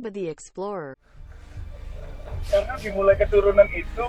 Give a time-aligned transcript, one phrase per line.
[0.00, 0.96] Gumba the Explorer.
[2.48, 4.04] karena dimulai keturunan itu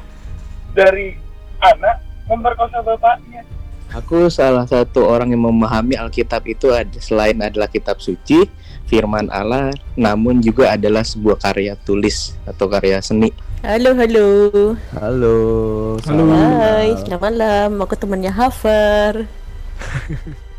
[0.72, 1.20] dari
[1.60, 2.00] anak
[2.32, 3.44] memperkosa bapaknya
[3.92, 8.48] Aku salah satu orang yang memahami Alkitab itu ada selain adalah kitab suci,
[8.88, 13.36] firman Allah, namun juga adalah sebuah karya tulis atau karya seni.
[13.68, 14.28] Halo, halo.
[14.96, 15.36] Halo.
[16.08, 16.24] Halo.
[16.24, 17.84] Hai, selamat malam.
[17.84, 19.28] Aku temannya Hafer.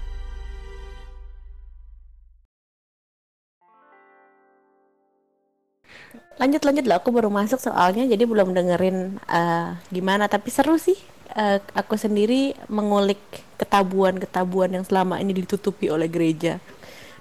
[6.42, 10.98] lanjut lanjut lah aku baru masuk soalnya jadi belum dengerin eh, gimana tapi seru sih
[11.32, 13.16] Eh, aku sendiri mengulik
[13.56, 16.60] ketabuhan-ketabuhan yang selama ini ditutupi oleh gereja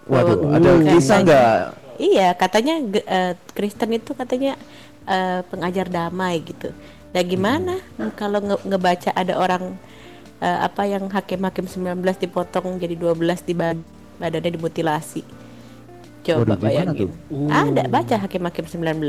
[0.04, 1.56] Waduh, Bahwa ada katanya- kisah nggak?
[1.96, 2.74] Iya, katanya
[3.08, 4.60] eh, Kristen itu katanya
[5.08, 6.76] eh, pengajar damai gitu.
[7.16, 7.80] Nah, gimana
[8.14, 9.80] kalau nge- ngebaca ada orang
[10.40, 13.16] eh, apa yang hakim-hakim 19 dipotong jadi 12
[13.48, 13.80] dibagi
[14.20, 15.24] badannya dimutilasi.
[16.22, 17.10] Coba Waduh, bayangin.
[17.10, 17.12] tuh?
[17.50, 19.02] Ada baca hakim-hakim 19.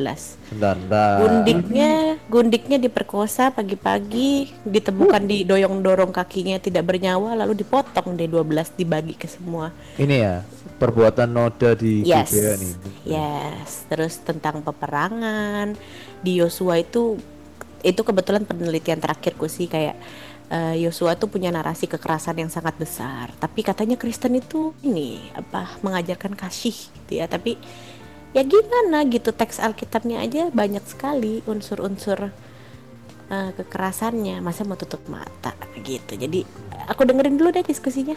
[0.48, 1.16] Bentar, bentar.
[1.20, 1.92] Gundiknya,
[2.24, 9.76] gundiknya diperkosa pagi-pagi, ditemukan didoyong-dorong kakinya tidak bernyawa lalu dipotong deh 12 dibagi ke semua.
[10.00, 10.34] Ini ya,
[10.80, 12.32] perbuatan noda di Yes.
[12.32, 12.74] Gibea nih.
[13.04, 15.76] Yes, terus tentang peperangan
[16.24, 17.20] di Yosua itu
[17.82, 19.98] itu kebetulan penelitian terakhirku sih kayak
[20.52, 23.32] eh, Yosua tuh punya narasi kekerasan yang sangat besar.
[23.40, 27.26] Tapi katanya Kristen itu ini apa mengajarkan kasih gitu ya.
[27.26, 27.56] Tapi
[28.36, 32.28] ya gimana gitu teks Alkitabnya aja banyak sekali unsur-unsur
[33.32, 34.44] eh, kekerasannya.
[34.44, 36.12] Masa mau tutup mata gitu.
[36.20, 36.44] Jadi
[36.86, 38.14] aku dengerin dulu deh diskusinya.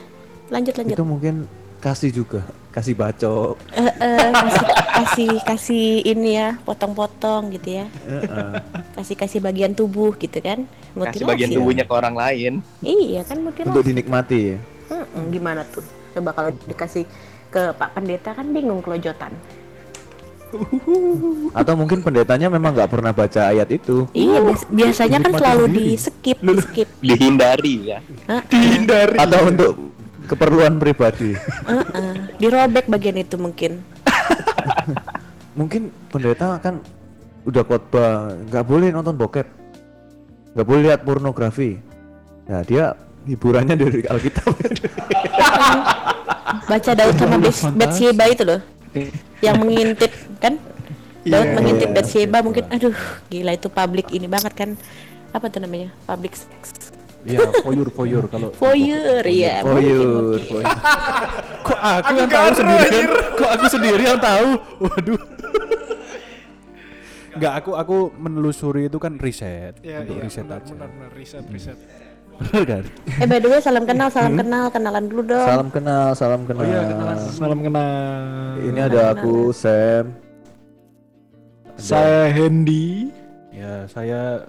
[0.51, 0.99] Lanjut lanjut.
[0.99, 2.41] Itu mungkin kasih juga,
[2.73, 3.61] kasih bacok.
[3.71, 8.57] Eh, eh, kasih kasih kasih ini ya potong-potong gitu ya Heeh.
[8.95, 10.65] kasih kasih bagian tubuh gitu kan
[10.95, 11.55] Kasih bagian Mutilasi.
[11.55, 12.53] tubuhnya ke orang lain.
[12.81, 14.41] iya kan Untuk mutilasi dinikmati.
[14.85, 17.05] Mm-mm, gimana tuh coba kalau dikasih
[17.47, 19.29] ke Pak Pendeta kan bingung kelojotan
[21.51, 24.07] Atau mungkin pendetanya memang nggak pernah baca ayat itu.
[24.11, 27.99] iya bias- biasanya kan selalu di skip di skip Dihindari ya.
[28.47, 29.17] Dihindari.
[29.19, 29.73] Atau untuk
[30.25, 31.37] keperluan pribadi.
[32.35, 33.79] dirobek bagian itu mungkin
[35.55, 36.83] Mungkin pendeta kan
[37.47, 39.47] udah khotbah nggak boleh nonton bokep,
[40.51, 41.79] nggak boleh lihat pornografi.
[42.45, 42.91] Nah dia
[43.23, 44.51] hiburannya dari Alkitab.
[46.65, 47.77] baca Daud sama Bets- Fantasi.
[47.77, 48.59] Bathsheba itu loh
[49.39, 50.55] yang mengintip kan
[51.21, 51.53] Daud Iya.
[51.53, 52.45] mengintip Iya, Bathsheba Bathsheba.
[52.45, 52.97] mungkin aduh
[53.27, 54.69] gila itu public ini banget kan
[55.31, 56.93] apa tuh namanya public sex
[57.25, 60.45] Iya, foyur foyur kalau voyeur ya Foyur, mungkin.
[60.45, 60.65] foyur.
[61.65, 63.07] kok aku yang tahu sendirian?
[63.33, 64.47] Kok aku sendiri yang tahu?
[64.79, 65.21] Waduh.
[67.35, 70.71] Enggak, aku aku menelusuri itu kan riset untuk riset aja.
[70.71, 71.75] benar benar riset riset
[72.35, 72.83] Benar kan?
[73.15, 76.59] eh by the way salam kenal salam kenal kenalan dulu dong Salam kenal, salam kenal.
[76.59, 77.15] Oh iya, kenalan.
[77.29, 77.91] salam kenal
[78.61, 80.05] Ini ada aku Sam.
[81.75, 83.09] saya Hendy
[83.49, 84.45] Ya, saya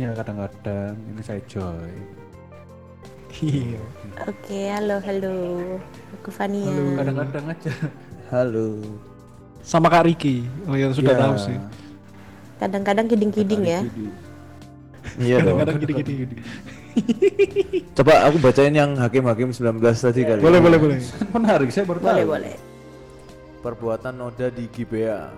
[0.00, 1.92] ya kadang-kadang ini saya Joy.
[3.40, 3.78] iya
[4.22, 5.34] oke halo halo
[6.16, 7.72] aku Fania Kadang-kadang aja.
[8.28, 8.80] Halo.
[9.60, 11.20] sama Kak Riki oh yang sudah Ya.
[11.20, 11.58] tahu sih
[12.56, 13.80] kadang-kadang kiding-kiding ya
[15.16, 15.58] Iya dong.
[15.58, 16.36] kadang-kadang gini.
[17.96, 20.38] Coba aku bacain yang hakim-hakim 19 tadi kali.
[20.38, 20.96] boleh boleh boleh
[21.30, 22.30] Menarik, saya baru boleh tahu.
[22.30, 22.56] boleh
[23.60, 25.28] Perbuatan noda di Gibea.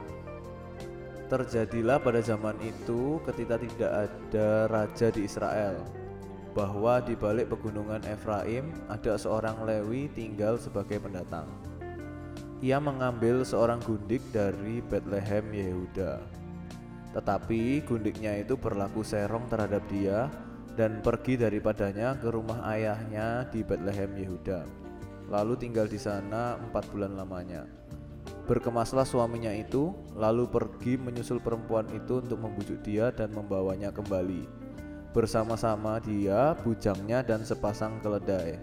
[1.32, 5.80] Terjadilah pada zaman itu ketika tidak ada raja di Israel
[6.52, 11.48] bahwa di balik pegunungan Efraim ada seorang Lewi tinggal sebagai pendatang.
[12.60, 16.20] Ia mengambil seorang gundik dari Bethlehem Yehuda.
[17.16, 20.28] Tetapi gundiknya itu berlaku serong terhadap dia
[20.76, 24.68] dan pergi daripadanya ke rumah ayahnya di Bethlehem Yehuda.
[25.32, 27.64] Lalu tinggal di sana empat bulan lamanya.
[28.46, 34.46] Berkemaslah suaminya itu, lalu pergi menyusul perempuan itu untuk membujuk dia dan membawanya kembali.
[35.14, 38.58] Bersama-sama dia, bujangnya dan sepasang keledai.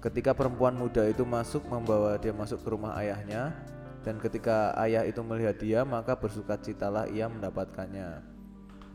[0.00, 3.52] Ketika perempuan muda itu masuk membawa dia masuk ke rumah ayahnya,
[4.00, 8.24] dan ketika ayah itu melihat dia, maka bersukacitalah ia mendapatkannya.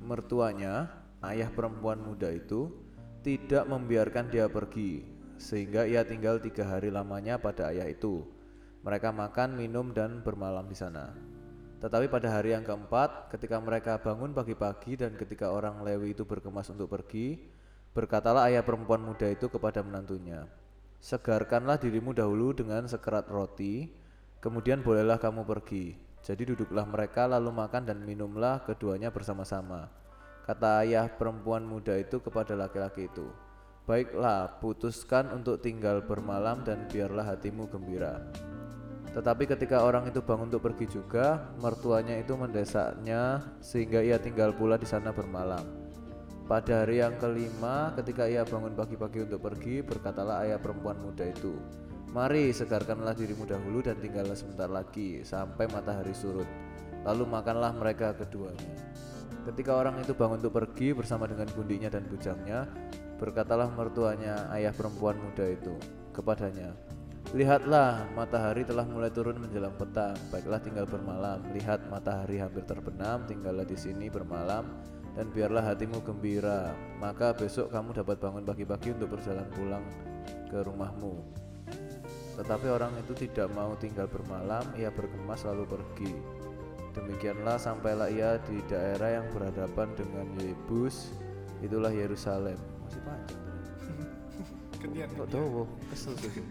[0.02, 0.90] Mertuanya,
[1.22, 2.74] ayah perempuan muda itu,
[3.22, 5.06] tidak membiarkan dia pergi,
[5.38, 8.35] sehingga ia tinggal tiga hari lamanya pada ayah itu.
[8.86, 11.10] Mereka makan, minum, dan bermalam di sana.
[11.82, 16.70] Tetapi pada hari yang keempat, ketika mereka bangun pagi-pagi dan ketika orang Lewi itu berkemas
[16.70, 17.42] untuk pergi,
[17.98, 20.46] berkatalah ayah perempuan muda itu kepada menantunya,
[21.06, 23.94] Segarkanlah dirimu dahulu dengan sekerat roti,
[24.42, 25.94] kemudian bolehlah kamu pergi.
[26.26, 29.86] Jadi duduklah mereka lalu makan dan minumlah keduanya bersama-sama.
[30.50, 33.30] Kata ayah perempuan muda itu kepada laki-laki itu,
[33.86, 38.18] Baiklah, putuskan untuk tinggal bermalam dan biarlah hatimu gembira.
[39.14, 44.76] Tetapi ketika orang itu bangun untuk pergi juga, mertuanya itu mendesaknya sehingga ia tinggal pula
[44.76, 45.64] di sana bermalam.
[46.50, 51.54] Pada hari yang kelima, ketika ia bangun pagi-pagi untuk pergi, berkatalah ayah perempuan muda itu,
[52.16, 56.48] Mari segarkanlah dirimu dahulu dan tinggallah sebentar lagi sampai matahari surut.
[57.04, 58.72] Lalu makanlah mereka keduanya.
[59.44, 62.72] Ketika orang itu bangun untuk pergi bersama dengan gundinya dan bujangnya,
[63.16, 65.76] berkatalah mertuanya ayah perempuan muda itu
[66.12, 66.76] kepadanya,
[67.34, 70.14] Lihatlah, matahari telah mulai turun menjelang petang.
[70.30, 71.42] Baiklah tinggal bermalam.
[71.58, 73.26] Lihat, matahari hampir terbenam.
[73.26, 74.64] Tinggallah di sini bermalam
[75.18, 76.72] dan biarlah hatimu gembira.
[77.02, 79.84] Maka besok kamu dapat bangun pagi-pagi untuk berjalan pulang
[80.48, 81.26] ke rumahmu.
[82.40, 84.64] Tetapi orang itu tidak mau tinggal bermalam.
[84.78, 86.14] Ia bergemas lalu pergi.
[86.94, 91.12] Demikianlah sampailah ia di daerah yang berhadapan dengan Yebus.
[91.60, 92.75] Itulah Yerusalem.
[92.86, 95.14] Masih panjang.
[95.18, 95.64] Kok dowo?
[95.90, 96.32] Kesel sih.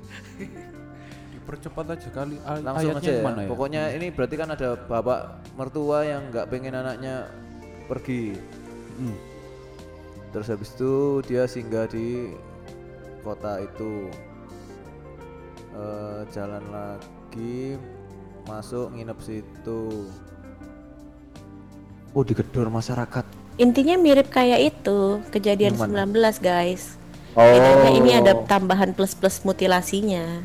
[1.35, 3.23] Dipercepat aja kali ay- langsung aja ya.
[3.23, 3.51] ya?
[3.51, 5.21] Pokoknya ini berarti kan ada bapak
[5.55, 7.31] mertua yang nggak pengen anaknya
[7.87, 8.35] pergi.
[8.99, 9.19] Hmm.
[10.35, 12.35] Terus habis itu dia singgah di
[13.23, 14.11] kota itu.
[15.75, 17.75] Eh, jalan lagi
[18.47, 20.07] masuk nginep situ.
[22.15, 23.27] Oh digedor masyarakat.
[23.55, 26.03] Intinya mirip kayak itu kejadian Yang mana?
[26.11, 26.99] 19 guys.
[27.39, 27.47] Oh.
[27.47, 30.43] Bedanya ini ada tambahan plus-plus mutilasinya.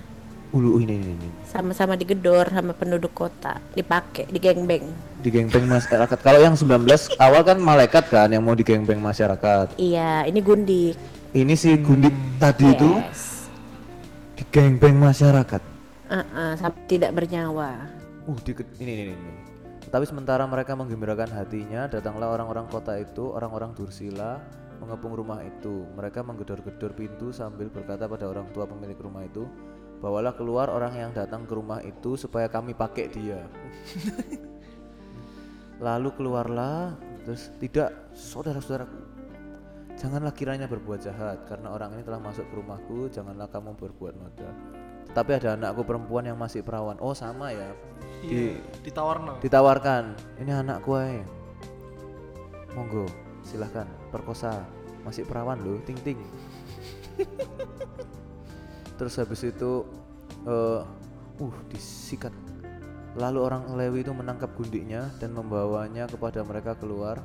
[0.50, 1.30] Ulu ini ini, ini.
[1.46, 4.86] Sama-sama digedor sama penduduk kota, dipakai, digengbeng.
[5.22, 6.18] Di gengpeng masyarakat.
[6.18, 6.90] Kalau yang 19
[7.26, 9.78] awal kan malaikat kan yang mau di gengpeng masyarakat.
[9.78, 10.98] Iya, ini gundik.
[11.34, 13.46] Ini si gundik tadi itu Yes.
[14.38, 15.62] di gengpeng masyarakat.
[16.10, 17.86] Uh-uh, sampai tidak bernyawa.
[18.26, 19.49] Uh, di ini, ini, ini.
[19.90, 24.38] Tapi sementara mereka menggembirakan hatinya, datanglah orang-orang kota itu, orang-orang Dursila,
[24.78, 25.82] mengepung rumah itu.
[25.98, 29.50] Mereka menggedor-gedor pintu sambil berkata pada orang tua pemilik rumah itu,
[29.98, 33.42] bawalah keluar orang yang datang ke rumah itu supaya kami pakai dia.
[35.86, 36.94] Lalu keluarlah,
[37.26, 38.94] terus tidak, saudara-saudaraku,
[39.98, 44.54] janganlah kiranya berbuat jahat, karena orang ini telah masuk ke rumahku, janganlah kamu berbuat noda.
[45.10, 46.98] Tetapi ada anakku perempuan yang masih perawan.
[47.02, 47.74] Oh sama ya,
[48.22, 49.40] di Ditawarno.
[49.40, 50.04] ditawarkan.
[50.44, 51.24] ini anakku ae
[52.78, 53.10] monggo
[53.42, 53.88] silahkan.
[54.14, 54.68] Perkosa.
[55.02, 56.20] Masih perawan loh ting ting.
[59.00, 59.88] Terus habis itu
[60.46, 60.82] eh
[61.40, 62.36] uh disikat.
[63.18, 67.18] Lalu orang Lewi itu menangkap gundiknya dan membawanya kepada mereka keluar.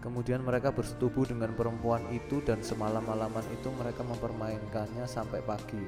[0.00, 5.82] Kemudian mereka bersetubuh dengan perempuan itu dan semalam-malaman itu mereka mempermainkannya sampai pagi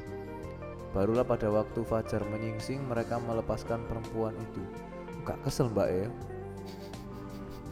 [0.97, 4.63] barulah pada waktu fajar menyingsing mereka melepaskan perempuan itu.
[5.27, 6.09] Gak kesel mbak ya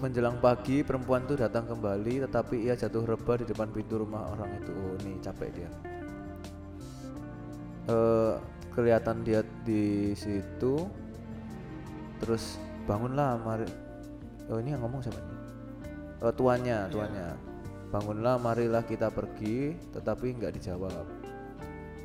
[0.05, 4.61] Menjelang pagi perempuan itu datang kembali Tetapi ia jatuh rebah di depan pintu rumah orang
[4.61, 4.73] itu.
[4.77, 5.71] Oh nih capek dia.
[7.89, 8.35] Eh
[8.77, 10.85] Kelihatan dia di situ.
[12.21, 13.65] Terus bangunlah mari.
[14.53, 15.41] Oh ini yang ngomong siapa nih
[16.23, 17.29] Eh, Tuannya tuannya.
[17.93, 21.26] Bangunlah marilah kita pergi Tetapi nggak dijawab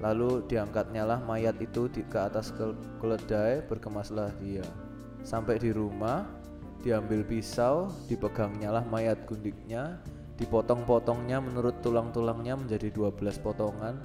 [0.01, 4.65] Lalu diangkatnya lah mayat itu di, ke atas kel- keledai Berkemaslah dia.
[5.21, 6.25] Sampai di rumah
[6.81, 10.01] Diambil pisau Dipegangnya lah mayat gundiknya
[10.41, 14.01] Dipotong-potongnya menurut tulang-tulangnya menjadi 12 potongan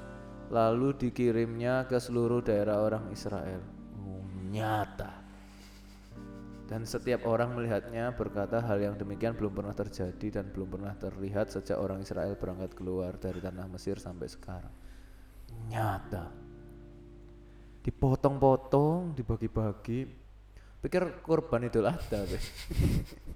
[0.47, 3.59] Lalu dikirimnya ke seluruh daerah orang Israel.
[3.99, 5.26] Oh, Nyata.
[6.67, 11.55] Dan setiap orang melihatnya berkata hal yang demikian belum pernah terjadi dan belum pernah terlihat
[11.55, 14.75] sejak orang Israel berangkat keluar dari tanah Mesir sampai sekarang.
[15.66, 16.25] Nyata.
[17.82, 20.00] Dipotong-potong, dibagi-bagi.
[20.82, 22.38] Pikir kurban Idul Adha, Be.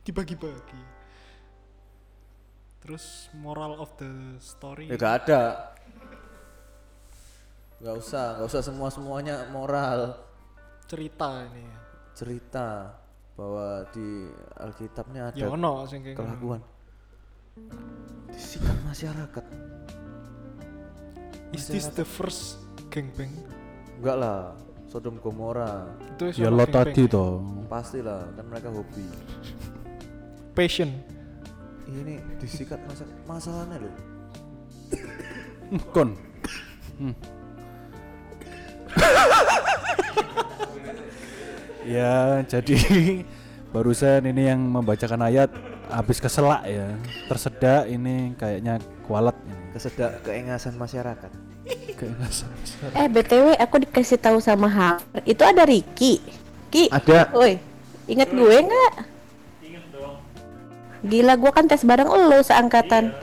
[0.06, 0.82] Dibagi-bagi.
[2.80, 4.10] Terus moral of the
[4.40, 4.88] story.
[4.90, 5.42] Ya gak ada.
[7.80, 10.26] Gak usah, gak usah semua-semuanya moral.
[10.90, 11.62] cerita ini.
[12.18, 12.90] Cerita
[13.38, 14.26] bahwa di
[14.58, 15.86] Alkitabnya ada Ya ngono.
[15.86, 16.58] kelakuan.
[18.26, 19.44] Disikat masyarakat.
[21.50, 22.62] Is this the first
[22.94, 23.34] gangbang?
[23.98, 24.54] Enggak lah,
[24.86, 25.90] Sodom Gomora.
[26.14, 27.42] Itu Ya lo tadi toh.
[27.66, 29.02] Pastilah, kan mereka hobi.
[30.56, 30.94] Passion.
[31.90, 33.94] Ini disikat masa masalahnya loh.
[35.94, 36.14] Kon.
[36.98, 37.14] Hmm.
[41.98, 42.78] ya, jadi
[43.74, 45.50] barusan ini yang membacakan ayat
[45.90, 46.94] habis keselak ya.
[47.26, 48.78] Tersedak ini kayaknya
[49.10, 49.74] kualat ini.
[49.74, 51.34] Kesedak keengasan masyarakat.
[51.98, 52.46] Keengasan.
[52.94, 56.22] Eh btw aku dikasih tahu sama Har, itu ada Ricky.
[56.70, 57.34] Ki, Ada.
[57.34, 57.58] woi,
[58.06, 58.94] ingat gue nggak?
[61.00, 63.10] Gila, gua kan tes bareng lo seangkatan.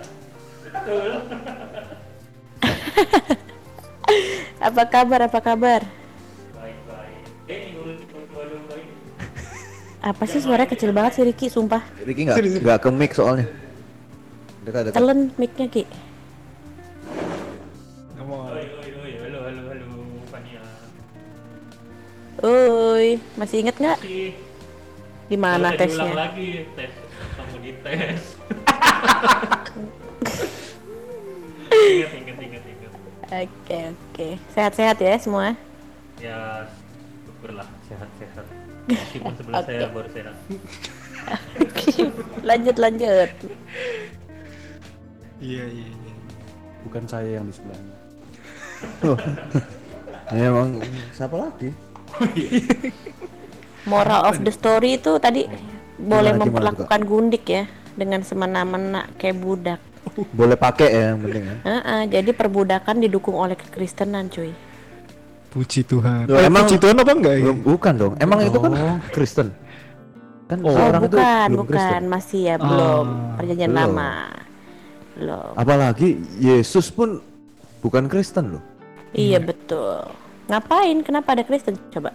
[4.68, 5.30] apa kabar?
[5.30, 5.86] Apa kabar?
[6.58, 7.22] Baik-baik.
[7.48, 7.78] Eh,
[10.02, 11.86] Apa sih suaranya kecil banget sih Riki, sumpah.
[12.04, 13.48] Ricky nggak nggak ke mic soalnya.
[14.68, 15.00] Dekat dekat.
[15.00, 15.84] Telan mic-nya Ki.
[18.28, 18.44] Mau.
[18.52, 19.88] halo halo halo
[20.28, 20.60] Fania
[22.44, 23.96] Uy, masih inget nggak?
[25.32, 26.12] Di mana tesnya?
[26.12, 26.92] lagi tes
[27.40, 28.36] kamu dites
[31.72, 32.92] ingat ingat ingat ingat
[33.28, 34.28] Oke, oke.
[34.52, 35.56] Sehat-sehat ya semua.
[36.20, 36.68] ya
[37.24, 38.46] syukurlah sehat sehat
[38.92, 39.94] meskipun sebelah saya Oke.
[39.96, 40.36] baru sehat
[42.52, 43.32] lanjut, lanjut.
[45.38, 46.14] Iya iya iya.
[46.82, 47.96] Bukan saya yang di sebelahnya.
[50.30, 50.70] Ya, emang
[51.12, 51.70] siapa lagi?
[53.86, 55.48] Moral of the story itu tadi
[55.96, 57.64] boleh Gimana, gimana memperlakukan gundik ya
[57.94, 59.80] dengan semena-mena kayak budak.
[60.32, 61.56] Boleh pakai ya yang penting ya.
[61.64, 64.52] Heeh, jadi perbudakan didukung oleh kekristenan, cuy.
[65.48, 66.28] Puji Tuhan.
[66.28, 67.44] Loh, Eh, emang- puji Tuhan apa enggak ya?
[67.44, 68.14] Belum- Bukan dong.
[68.18, 68.72] Emang itu kan
[69.10, 69.48] Kristen.
[70.48, 72.04] Kan Oh, bukan, belum bukan, Kristen.
[72.08, 73.80] masih ya belum Ah, perjanjian belum.
[73.92, 74.12] lama.
[75.18, 75.52] Belum.
[75.58, 77.20] Apalagi Yesus pun
[77.82, 78.64] bukan Kristen loh.
[79.12, 80.06] Iya betul.
[80.46, 81.02] Ngapain?
[81.02, 81.74] Kenapa ada Kristen?
[81.90, 82.14] Coba.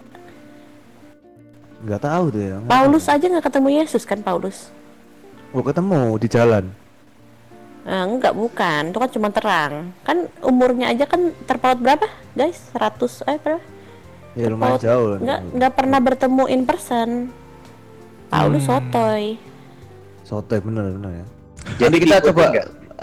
[1.83, 2.57] Nggak tahu deh ya.
[2.63, 4.71] Paulus aja nggak ketemu Yesus kan Paulus?
[5.51, 6.65] Oh ketemu di jalan.
[7.83, 9.91] Eh, enggak bukan, itu kan cuma terang.
[10.07, 12.71] Kan umurnya aja kan terpaut berapa, guys?
[12.71, 13.59] 100 eh berapa?
[14.33, 15.19] Ya lumayan Terpaut- jauh lah.
[15.19, 17.09] Enggak enggak pernah bertemu in person.
[18.31, 19.35] Paulus sotoy.
[20.23, 21.25] Sotoy bener bener ya.
[21.77, 22.43] Jadi kita coba?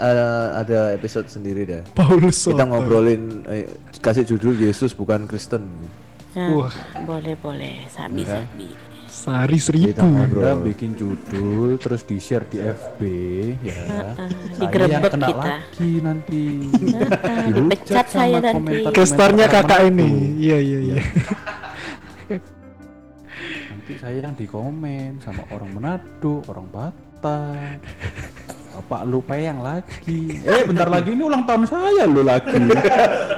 [0.01, 1.81] Eh, ada episode sendiri deh.
[1.93, 3.69] Paulus Kita ngobrolin eh,
[4.01, 5.69] kasih judul Yesus bukan Kristen.
[6.33, 6.73] Nah, Wah.
[7.03, 8.41] boleh boleh, sabi Iya.
[8.41, 8.69] sabi.
[9.11, 9.91] Sehari seribu.
[9.91, 10.63] Kita ngobrol.
[10.63, 13.01] Bikin judul terus di share di FB
[13.59, 13.83] ya.
[14.55, 15.43] Saya digerebek kena kita.
[15.43, 16.43] lagi nanti.
[16.71, 18.87] Dihujat dipecat saya nanti.
[18.95, 20.07] Kestarnya kakak ini.
[20.07, 20.47] itu.
[20.47, 20.95] Iya iya iya.
[23.67, 27.77] Nanti saya yang dikomen sama orang Manado, orang Batak.
[28.81, 30.41] Bapak lupa yang lagi.
[30.41, 32.49] Eh bentar lagi ini ulang tahun saya lo lagi.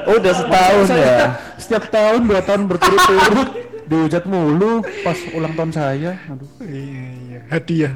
[0.08, 1.28] Oh udah setahun Saya ya.
[1.60, 3.50] Setiap tahun dua tahun berturut-turut
[3.92, 6.16] dihujat mulu pas ulang tahun saya.
[6.32, 6.48] Aduh.
[6.64, 7.40] Iya iya.
[7.52, 7.94] Hadiah.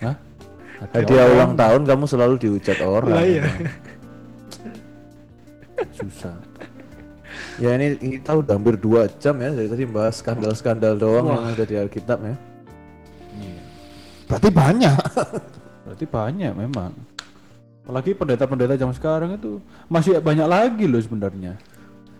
[0.00, 0.16] Hah?
[0.96, 3.12] Hadiah ulang tahun kamu selalu dihujat orang.
[3.12, 3.44] Lah iya.
[5.92, 6.40] susah.
[7.60, 11.68] Ya ini kita udah hampir dua jam ya dari tadi bahas skandal-skandal doang yang ada
[11.68, 12.32] di Alkitab ya.
[13.36, 13.60] Iya.
[14.24, 14.96] Berarti banyak.
[15.88, 16.92] Berarti banyak memang.
[17.88, 19.56] Apalagi pendeta-pendeta zaman sekarang itu
[19.88, 21.56] masih banyak lagi loh sebenarnya.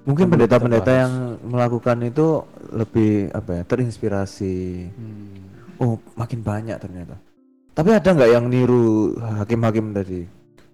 [0.09, 1.13] Mungkin pendeta-pendeta yang
[1.45, 2.41] melakukan itu
[2.73, 4.89] lebih apa ya terinspirasi.
[4.89, 5.45] Hmm.
[5.77, 7.21] Oh makin banyak ternyata.
[7.77, 10.25] Tapi ada nggak yang niru hakim-hakim tadi?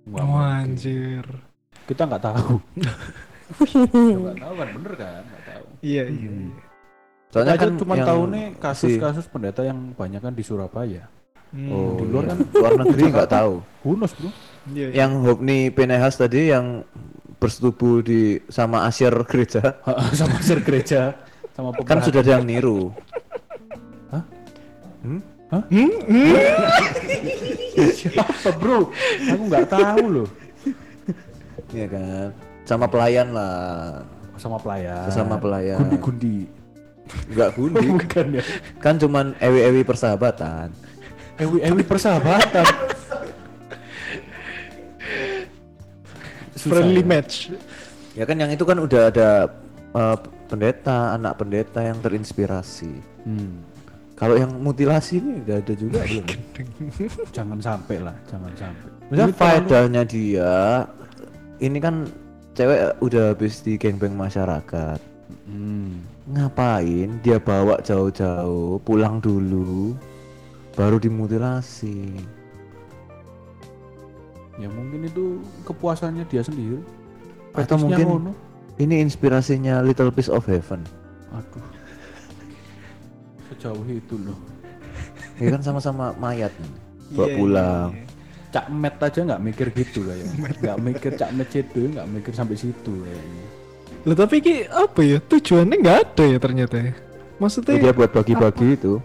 [0.06, 1.26] Wah, Wah, anjir.
[1.90, 2.54] kita nggak tahu.
[3.84, 5.20] Nggak tahu kan bener kan?
[5.20, 5.64] Nggak tahu.
[5.84, 6.30] Iya iya.
[6.32, 6.48] Hmm.
[6.48, 6.62] iya.
[7.28, 11.04] Soalnya Kita kan cuma tahu nih si- kasus-kasus pendeta yang banyak kan di Surabaya.
[11.54, 12.30] Hmm, Oh, di luar iya.
[12.34, 13.52] kan luar negeri nggak tahu.
[13.86, 14.26] Hunus bro.
[14.74, 14.86] Iya.
[14.90, 15.06] iya.
[15.06, 16.82] Yang Hopni Pinehas tadi yang
[17.38, 19.76] bersetubuh di sama asyir gereja
[20.18, 21.12] sama ser gereja
[21.54, 22.90] sama kan sudah ada yang niru.
[24.10, 24.24] Hah?
[25.06, 25.20] Hmm?
[27.94, 28.90] Siapa bro?
[29.30, 30.28] Aku nggak tahu loh.
[31.70, 32.28] Iya kan.
[32.66, 34.02] Sama pelayan lah.
[34.40, 35.06] Sama pelayan.
[35.06, 35.78] Sesama pelayan.
[35.78, 36.50] Gundi-gundi.
[37.30, 37.86] Enggak gundi.
[37.94, 38.42] Bukan ya.
[38.80, 40.72] kan cuman ewi-ewi persahabatan.
[41.38, 42.66] Ewi Ewi persahabatan.
[46.54, 47.10] Friendly ya.
[47.10, 47.34] match.
[48.14, 49.50] Ya kan yang itu kan udah ada
[49.92, 52.94] eh, pendeta, anak pendeta yang terinspirasi.
[53.26, 53.60] Hmm.
[54.14, 56.26] Kalau yang mutilasi ini udah ada juga belum?
[57.36, 58.88] Jangan sampai lah, jangan sampai.
[59.10, 60.52] Misalnya faedahnya dia
[61.58, 62.06] ini kan
[62.54, 65.02] cewek udah habis di gengbeng masyarakat.
[65.50, 65.98] Hmm.
[66.30, 69.98] Ngapain dia bawa jauh-jauh, pulang dulu
[70.74, 72.18] baru dimutilasi.
[74.54, 76.78] Ya mungkin itu kepuasannya dia sendiri.
[77.54, 78.32] Atau mungkin ngono.
[78.78, 80.82] ini inspirasinya Little Piece of Heaven.
[81.34, 81.62] Aduh.
[83.50, 84.38] Sejauh itu loh.
[85.38, 86.72] Ya kan sama-sama mayat nih.
[87.14, 87.90] Bawa Iya, pulang.
[87.94, 88.12] iya, iya.
[88.54, 90.34] Cak Met aja nggak mikir gitu kayaknya.
[90.62, 93.44] Nggak mikir Cak Met itu nggak mikir sampai situ kayaknya.
[94.06, 96.94] Loh tapi ki apa ya tujuannya nggak ada ya ternyata ya.
[97.42, 99.02] Maksudnya Ya, dia buat bagi-bagi itu.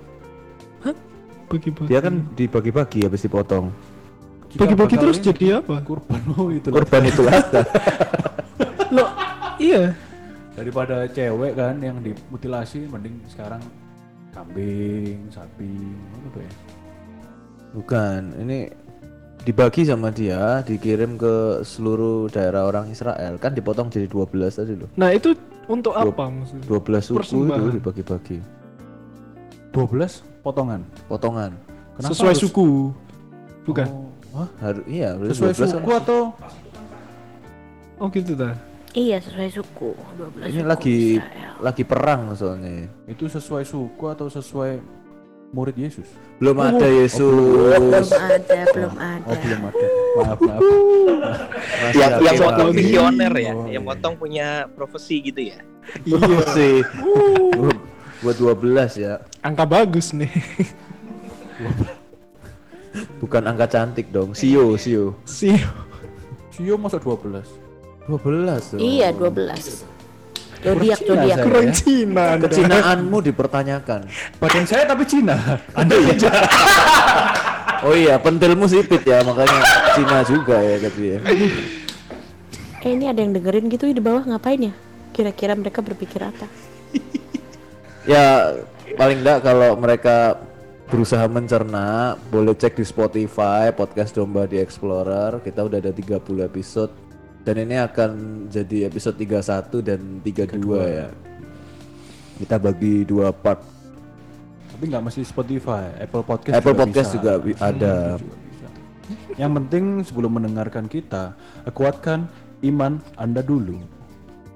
[1.49, 1.89] Bagi-bagi.
[1.89, 3.73] Dia kan dibagi-bagi habis dipotong.
[4.49, 5.75] Jika bagi-bagi terus ini jadi apa?
[5.85, 6.75] kurban oh itu loh.
[6.81, 7.61] Korban itu ada.
[8.89, 9.05] Loh,
[9.61, 9.93] iya.
[10.57, 13.61] daripada cewek kan yang dimutilasi mending sekarang
[14.33, 15.69] kambing, sapi,
[16.25, 16.53] apa ya?
[17.77, 18.73] Bukan, ini
[19.45, 23.37] dibagi sama dia, dikirim ke seluruh daerah orang Israel.
[23.37, 24.89] Kan dipotong jadi 12 tadi loh.
[24.97, 25.37] Nah, itu
[25.69, 26.65] untuk Dua- apa maksudnya?
[26.65, 28.37] 12 suku itu dibagi-bagi.
[29.69, 30.81] 12 potongan.
[31.05, 31.51] potongan.
[31.93, 32.69] Kenapa Sesuai harus- suku.
[33.63, 33.87] Bukan.
[34.29, 34.49] Oh, hah?
[34.61, 35.69] Harus iya, Sesuai 12 kan.
[35.75, 36.19] suku atau
[37.97, 38.55] Oh gitu dah.
[38.89, 39.91] Iya sesuai suku.
[40.15, 41.51] 12 Ini suku lagi Israel.
[41.59, 42.87] lagi perang soalnya.
[43.05, 44.79] itu sesuai suku atau sesuai
[45.49, 46.07] murid Yesus?
[46.37, 48.09] Belum ada belum Yesus.
[48.09, 49.25] ada, belum ada.
[49.25, 49.87] Oh, belum ada.
[50.15, 50.61] Maaf, maaf.
[50.61, 52.45] Masih yang yang ada.
[52.47, 52.77] motong lagi.
[52.79, 53.79] visioner ya, Oh, yang iya.
[53.83, 55.59] motong punya profesi gitu ya.
[56.01, 56.75] Iya sih.
[58.19, 59.13] Buat 12 ya.
[59.39, 60.31] Angka bagus nih.
[63.23, 64.35] Bukan angka cantik dong.
[64.35, 65.15] Sio, sio.
[65.23, 65.55] Sih.
[66.51, 67.43] Sio masa 12.
[68.07, 68.79] 12 dong.
[68.81, 69.99] Iya 12.
[70.59, 71.37] Zodiak Cina zodiak.
[71.39, 72.23] Kurang Cina.
[72.35, 72.43] Anda.
[72.51, 73.99] Kecinaanmu dipertanyakan.
[74.43, 75.35] Badan saya tapi Cina.
[75.75, 76.33] Anda tidak.
[77.79, 79.63] Oh iya, pentilmu sipit ya, makanya
[79.95, 81.19] Cina juga ya tapi ya.
[82.83, 84.73] Eh ini ada yang dengerin gitu di bawah ngapain ya?
[85.15, 86.43] Kira-kira mereka berpikir apa?
[88.03, 88.51] Ya
[88.95, 90.39] paling enggak kalau mereka
[90.89, 95.37] berusaha mencerna, boleh cek di Spotify podcast Domba di Explorer.
[95.43, 96.89] Kita udah ada 30 episode
[97.45, 98.11] dan ini akan
[98.49, 100.57] jadi episode 31 dan 32
[100.89, 101.07] ya.
[102.39, 103.61] Kita bagi dua part.
[104.69, 106.55] tapi nggak mesti Spotify, Apple Podcast.
[106.55, 107.15] Apple juga Podcast bisa.
[107.19, 108.15] juga bi- ada.
[108.15, 108.67] juga bisa.
[109.35, 111.35] Yang penting sebelum mendengarkan kita,
[111.75, 112.31] kuatkan
[112.63, 113.75] iman Anda dulu.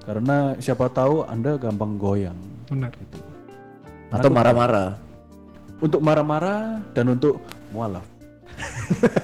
[0.07, 2.39] Karena siapa tahu Anda gampang goyang.
[2.71, 2.95] Benar.
[2.95, 3.19] Gitu.
[4.13, 4.89] Atau marah-marah.
[5.77, 8.05] Untuk marah-marah dan untuk mualaf.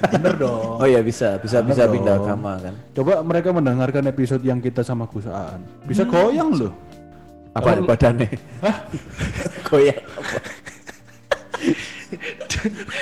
[0.10, 0.82] Bener dong.
[0.82, 1.94] Oh iya bisa, bisa Bener bisa dong.
[1.96, 2.74] pindah agama kan.
[2.92, 5.62] Coba mereka mendengarkan episode yang kita sama Gusaan.
[5.86, 6.74] Bisa goyang loh.
[7.50, 7.86] Apa Oh.
[7.86, 8.30] badannya?
[9.70, 10.38] Goyang apa?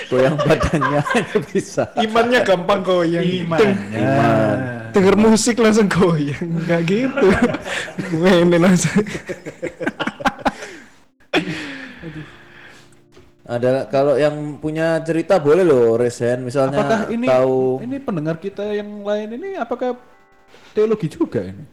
[0.07, 1.01] Goyang badannya
[1.49, 1.83] bisa.
[1.95, 3.23] Imannya gampang goyang.
[3.23, 4.11] Imannya.
[4.91, 6.43] Denger musik langsung goyang.
[6.63, 7.27] Enggak gitu.
[8.13, 8.99] Mainin langsung.
[13.47, 18.75] Ada kalau yang punya cerita boleh loh resen misalnya Apakah ini tahu ini pendengar kita
[18.75, 19.95] yang lain ini apakah
[20.75, 21.63] teologi juga ini?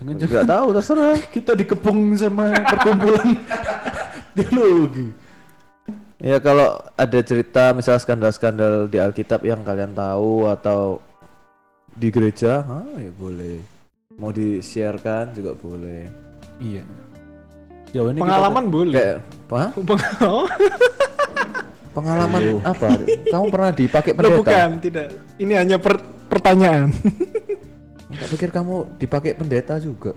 [0.00, 1.16] Jangan-jangan nggak tahu terserah.
[1.36, 3.28] kita dikepung sama perkumpulan
[4.36, 5.06] teologi.
[6.16, 11.04] Ya kalau ada cerita misal skandal-skandal di Alkitab yang kalian tahu atau
[11.92, 13.60] di gereja, ah ya boleh.
[14.16, 16.08] Mau di-sharekan juga boleh.
[16.56, 16.84] Iya.
[17.96, 18.92] Jauh ini Pengalaman boleh.
[18.92, 19.16] Kayak
[19.48, 19.96] apa?
[20.28, 20.44] Oh,
[21.96, 22.60] Pengalaman Aduh.
[22.60, 22.88] apa?
[23.32, 24.36] Kamu pernah dipakai Loh, pendeta?
[24.44, 25.06] bukan, tidak.
[25.40, 26.92] Ini hanya per- pertanyaan.
[28.06, 30.14] Tak pikir kamu dipakai pendeta juga.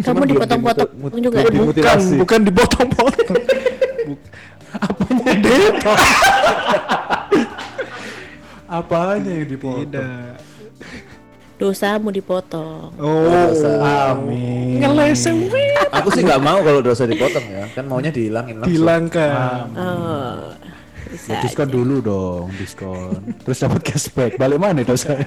[0.00, 1.44] Kamu dipotong-potong juga.
[1.44, 2.16] belum bukan, dimutilasi.
[2.18, 3.36] bukan dipotong-potong.
[4.90, 5.94] apanya deta?
[8.64, 9.86] apanya yang dipotong?
[9.86, 10.49] Tidak.
[11.60, 12.88] Dosamu dipotong.
[12.96, 13.28] Oh,
[13.84, 14.80] Amin.
[14.80, 15.52] ngeleseng.
[15.92, 17.68] Aku sih nggak mau kalau dosa dipotong ya.
[17.76, 18.72] Kan maunya dihilangin langsung.
[18.72, 19.68] Hilangkan.
[19.76, 20.56] Oh.
[21.28, 23.34] Ya, diskon dulu dong, diskon.
[23.44, 24.32] Terus dapat cashback.
[24.40, 25.18] Balik mana dosa?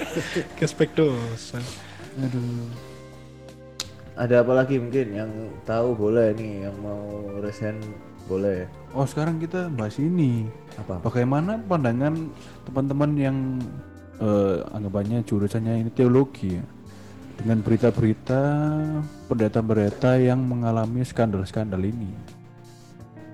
[0.60, 1.58] Cashback dosa.
[2.20, 2.68] Aduh.
[4.20, 5.32] Ada apa lagi mungkin yang
[5.64, 7.80] tahu boleh nih yang mau resen
[8.28, 8.68] boleh.
[8.92, 10.44] Oh, sekarang kita bahas ini.
[10.76, 11.00] Apa?
[11.00, 12.28] Bagaimana pandangan
[12.68, 13.36] teman-teman yang
[14.20, 16.60] eh, anggapannya jurusannya ini teologi
[17.40, 18.42] dengan berita-berita
[19.26, 22.12] pendeta-pendeta yang mengalami skandal-skandal ini.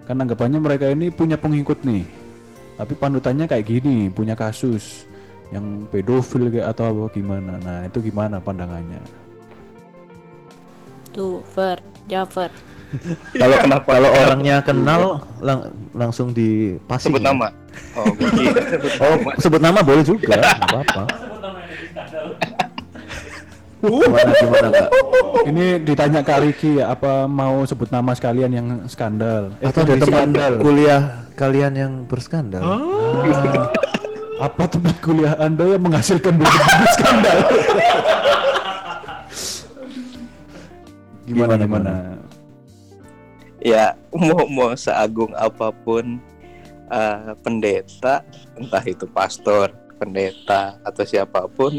[0.07, 2.07] Kan anggapannya mereka ini punya pengikut nih,
[2.79, 5.11] tapi panutannya kayak gini, punya kasus
[5.51, 7.59] yang pedofil kayak atau apa gimana.
[7.59, 9.03] Nah itu gimana pandangannya?
[11.11, 12.31] Tuh, Fer, jawab
[13.37, 13.57] Kalau
[13.89, 15.01] kalau orangnya kenal
[15.39, 17.11] lang- langsung dipasing.
[17.11, 17.49] Sebut nama.
[17.93, 18.07] Oh.
[19.03, 20.39] Oh, sebut nama boleh juga.
[20.39, 21.03] nggak apa-apa.
[23.79, 24.89] Gimana gimana kak?
[25.47, 29.53] Ini ditanya Kak Riki ya, apa mau sebut nama sekalian yang skandal?
[29.61, 30.53] Eh, Atau ada teman skandal?
[30.59, 31.03] kuliah
[31.35, 32.65] kalian yang berskandal?
[32.65, 33.69] Ah,
[34.41, 37.39] apa tempat kuliah Anda yang menghasilkan beberapa skandal?
[41.25, 41.93] gimana gimana?
[43.67, 46.23] Ya mau mau seagung apa pun
[46.87, 48.23] eh, pendeta
[48.55, 51.75] entah itu pastor pendeta atau siapa pun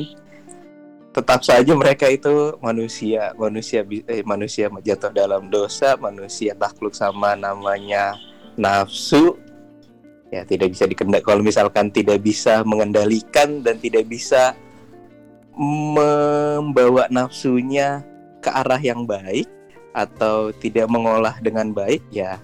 [1.16, 3.34] tetap saja mereka itu manusia.
[3.34, 8.14] Manusia eh, manusia jatuh dalam dosa manusia takluk sama namanya
[8.54, 9.34] nafsu.
[10.28, 14.54] Ya tidak bisa dikendali kalau misalkan tidak bisa mengendalikan dan tidak bisa
[15.56, 18.04] membawa nafsunya
[18.44, 19.50] ke arah yang baik
[19.98, 22.38] atau tidak mengolah dengan baik ya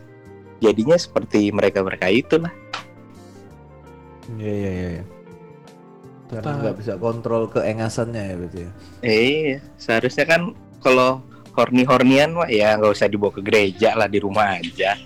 [0.58, 2.54] jadinya seperti mereka-mereka itulah
[4.39, 4.89] Iya iya iya.
[5.00, 5.04] iya.
[6.32, 8.72] Karena nggak bisa kontrol keengasannya ya berarti ya.
[9.06, 10.42] eh seharusnya kan
[10.82, 11.22] kalau
[11.54, 14.98] horny-hornian mah ya nggak usah dibawa ke gereja lah di rumah aja.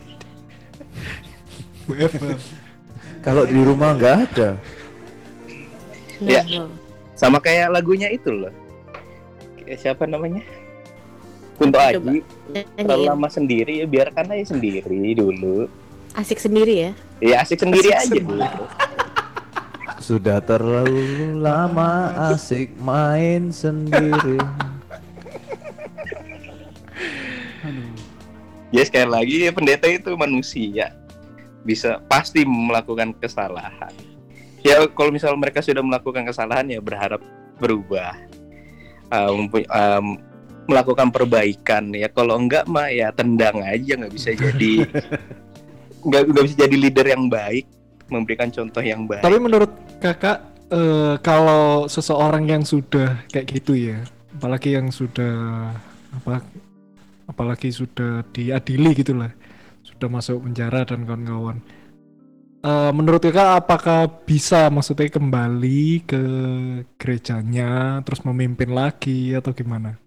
[3.25, 4.55] Kalau di rumah nggak ada.
[6.23, 6.47] Ya.
[7.19, 8.53] Sama kayak lagunya itu loh.
[9.67, 10.39] Siapa namanya?
[11.57, 11.89] Kunto Coba.
[11.89, 12.21] Aji.
[12.77, 14.81] Terlalu lama sendiri ya biarkan aja sendiri
[15.13, 15.65] dulu.
[16.13, 18.25] asik sendiri ya Ya asik sendiri Asik aja sendiri.
[18.25, 18.65] dulu.
[19.97, 21.01] Sudah terlalu
[21.35, 21.91] lama
[22.31, 24.37] asik main sendiri.
[28.67, 30.91] Ya sekali lagi ya pendeta itu manusia
[31.63, 33.91] bisa pasti melakukan kesalahan.
[34.59, 37.23] Ya kalau misal mereka sudah melakukan kesalahan ya berharap
[37.57, 38.11] berubah,
[39.31, 40.19] mempu- um,
[40.67, 41.89] melakukan perbaikan.
[41.95, 44.85] Ya kalau enggak mah ya tendang aja nggak bisa jadi
[46.07, 47.65] nggak nggak bisa jadi leader yang baik,
[48.07, 49.23] memberikan contoh yang baik.
[49.23, 53.99] Tapi menurut kakak eh, kalau seseorang yang sudah kayak gitu ya,
[54.37, 55.71] apalagi yang sudah
[56.15, 56.43] apa,
[57.27, 59.31] apalagi sudah diadili gitulah,
[59.83, 61.59] sudah masuk penjara dan kawan-kawan.
[62.67, 66.23] Eh, menurut kakak apakah bisa maksudnya kembali ke
[66.97, 70.06] gerejanya terus memimpin lagi atau gimana?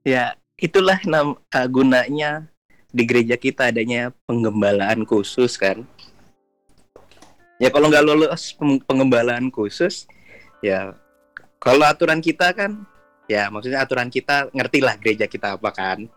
[0.00, 2.48] Ya, itulah nam uh, gunanya
[2.88, 5.84] di gereja kita adanya penggembalaan khusus kan.
[7.60, 10.08] Ya kalau nggak lolos peng- penggembalaan khusus,
[10.64, 10.96] ya
[11.60, 12.80] kalau aturan kita kan,
[13.28, 16.08] ya maksudnya aturan kita ngertilah gereja kita apa kan.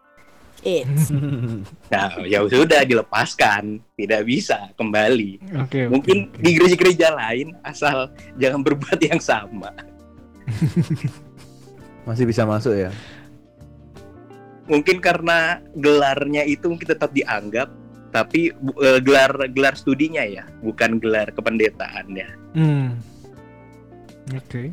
[0.64, 1.12] It's
[1.94, 5.44] Nah, ya sudah dilepaskan, tidak bisa kembali.
[5.60, 6.40] Oke, oke, Mungkin oke.
[6.40, 9.70] di gereja-gereja lain asal jangan berbuat yang sama.
[12.08, 12.92] Masih bisa masuk ya?
[14.70, 17.68] Mungkin karena gelarnya itu mungkin tetap dianggap
[18.14, 23.02] tapi eh, gelar gelar studinya ya bukan gelar kependetaannya Hmm.
[24.32, 24.70] Oke.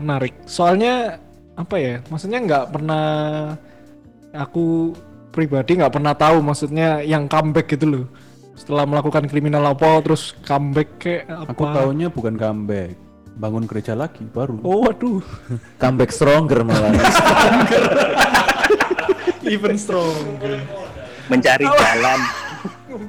[0.00, 0.34] Menarik.
[0.48, 1.20] Soalnya
[1.56, 1.94] apa ya?
[2.08, 3.06] Maksudnya nggak pernah
[4.32, 4.96] aku
[5.32, 8.06] pribadi nggak pernah tahu maksudnya yang comeback gitu loh.
[8.56, 11.52] Setelah melakukan kriminal apa terus comeback kayak apa?
[11.52, 12.96] Aku taunya bukan comeback,
[13.36, 14.56] bangun gereja lagi baru.
[14.60, 15.20] Oh, waduh.
[15.80, 16.90] Comeback stronger malah.
[19.44, 20.58] Even stronger.
[21.26, 22.20] mencari jalan
[22.88, 23.02] Oh,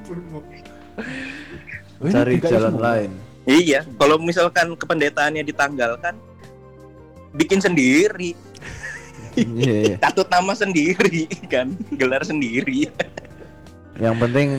[2.03, 2.83] ini Cari DKI jalan semua.
[2.83, 3.11] lain.
[3.45, 6.17] iya kalau misalkan kependetaannya ditanggalkan
[7.31, 8.33] bikin sendiri
[9.33, 9.95] Iya, iya.
[9.99, 12.89] katut nama sendiri kan gelar sendiri
[13.95, 14.49] Yang penting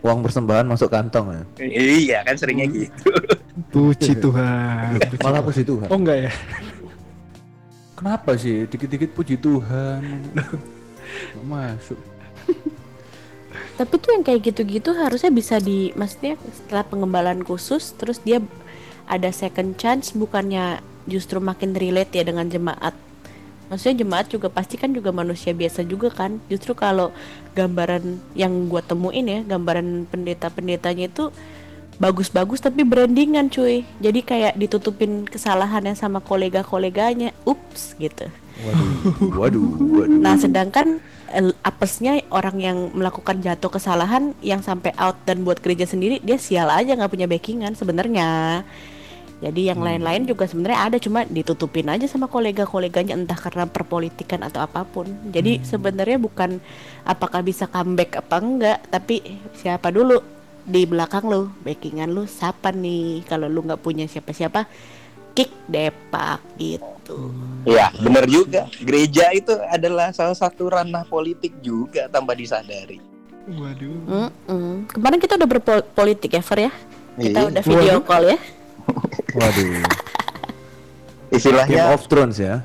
[0.00, 1.42] uang persembahan masuk kantong ya.
[1.66, 3.10] iya kan seringnya gitu
[3.78, 4.98] Puji Tuhan.
[4.98, 5.86] Puji Malah puji Tuhan.
[5.86, 6.32] Oh enggak ya?
[7.94, 10.02] Kenapa sih dikit-dikit puji Tuhan?
[11.46, 11.98] Masuk.
[13.78, 18.42] tapi tuh yang kayak gitu-gitu harusnya bisa di maksudnya setelah pengembalaan khusus terus dia
[19.06, 22.90] ada second chance bukannya justru makin relate ya dengan jemaat
[23.70, 27.14] maksudnya jemaat juga pasti kan juga manusia biasa juga kan justru kalau
[27.54, 31.30] gambaran yang gua temuin ya gambaran pendeta-pendetanya itu
[31.98, 33.82] bagus-bagus tapi brandingan cuy.
[33.98, 37.34] Jadi kayak ditutupin kesalahannya sama kolega-koleganya.
[37.42, 38.30] Ups gitu.
[38.58, 39.66] Waduh, waduh,
[40.02, 40.18] waduh.
[40.18, 40.98] Nah, sedangkan
[41.30, 46.38] eh, apesnya orang yang melakukan jatuh kesalahan yang sampai out dan buat gereja sendiri dia
[46.38, 48.62] sial aja nggak punya backingan sebenarnya.
[49.38, 54.58] Jadi yang lain-lain juga sebenarnya ada cuma ditutupin aja sama kolega-koleganya entah karena perpolitikan atau
[54.58, 55.06] apa pun.
[55.30, 56.58] Jadi sebenarnya bukan
[57.06, 60.37] apakah bisa comeback apa enggak, tapi siapa dulu
[60.68, 63.24] di belakang lu, backingan lu siapa nih?
[63.24, 64.68] Kalau lu nggak punya siapa-siapa,
[65.32, 67.32] kick depak gitu.
[67.64, 73.00] ya benar juga gereja itu adalah salah satu ranah politik juga tanpa disadari
[73.48, 74.28] Waduh.
[74.28, 74.84] Mm-mm.
[74.92, 76.72] Kemarin kita udah berpolitik ya, Fer ya?
[77.16, 77.48] Kita Iya.
[77.48, 78.38] udah video call ya.
[79.32, 79.64] Waduh.
[81.28, 82.60] Game istilahnya of Thrones ya.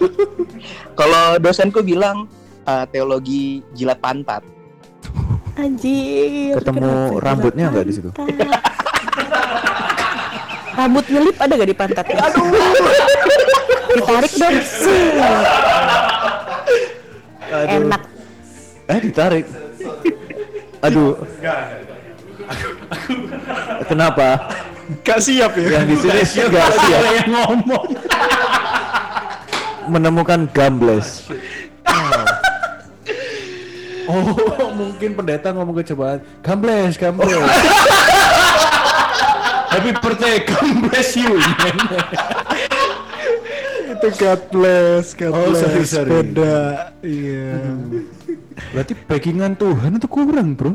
[1.00, 2.28] kalau dosenku bilang
[2.64, 4.40] uh, teologi jilat pantat
[5.58, 6.54] Anjir.
[6.58, 8.10] Ketemu kenapa rambutnya jilat nggak di situ?
[10.80, 12.20] Rambut nyelip ada gak di pantatnya?
[12.30, 12.48] Aduh.
[13.90, 14.56] Ditarik dong.
[14.64, 15.16] Set.
[17.50, 18.02] Enak.
[18.88, 19.44] Eh ditarik.
[20.80, 21.20] Aduh.
[23.90, 24.28] Kenapa?
[25.04, 25.84] Gak siap ya?
[25.84, 27.88] Yang di sini nggak siap yang ngomong.
[29.90, 31.26] menemukan gambles.
[31.82, 32.22] Oh,
[34.80, 36.18] mungkin pendeta ngomong ke cobaan.
[36.40, 37.36] God bless, God bless.
[39.70, 41.30] Happy birthday, God bless you.
[43.90, 45.60] Itu God bless, God Oh, bless.
[45.60, 46.10] sorry, sorry.
[46.10, 46.90] Beda.
[47.00, 47.54] Iya.
[48.72, 50.72] Berarti backingan Tuhan itu kurang, bro.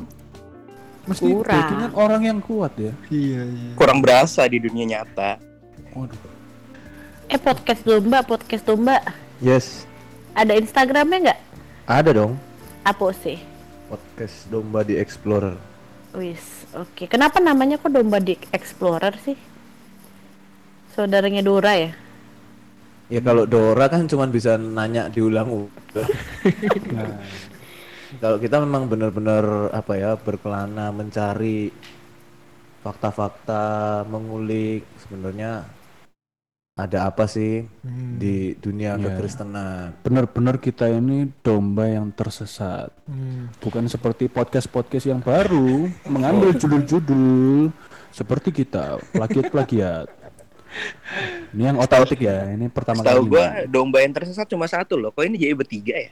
[1.06, 1.54] Mesti Kurang.
[1.54, 2.90] backingan orang yang kuat ya.
[3.10, 3.72] Iya, iya.
[3.78, 5.38] kurang berasa di dunia nyata
[5.94, 6.18] Waduh.
[7.30, 8.98] Eh podcast domba, podcast domba.
[9.38, 9.86] Yes.
[10.34, 11.40] Ada Instagramnya nggak?
[11.86, 12.34] Ada dong.
[12.86, 13.42] Apa sih?
[13.90, 15.58] Podcast Domba di Explorer.
[16.14, 17.10] Wis, oke.
[17.10, 19.34] Kenapa namanya kok domba di Explorer sih?
[20.94, 21.92] Saudaranya Dora ya?
[23.10, 25.74] Ya kalau Dora kan cuma bisa nanya diulang-ulang.
[26.94, 27.18] Nah,
[28.22, 31.74] Kalau kita memang benar-benar apa ya berkelana mencari
[32.86, 35.66] fakta-fakta, mengulik sebenarnya
[36.76, 38.20] ada apa sih Hmm.
[38.20, 39.16] di dunia Iya.
[39.16, 39.96] kekristenan.
[40.04, 42.92] benar-benar kita ini domba yang tersesat.
[43.08, 43.48] Hmm.
[43.64, 47.72] Bukan seperti podcast-podcast yang baru mengambil judul-judul
[48.12, 50.12] seperti kita plagiat-plagiat.
[51.56, 52.52] Ini yang otentik ya.
[52.52, 53.32] Ini pertama Setahu kali.
[53.32, 55.16] gua domba yang tersesat cuma satu loh.
[55.16, 56.12] Kok ini jadi bertiga ya?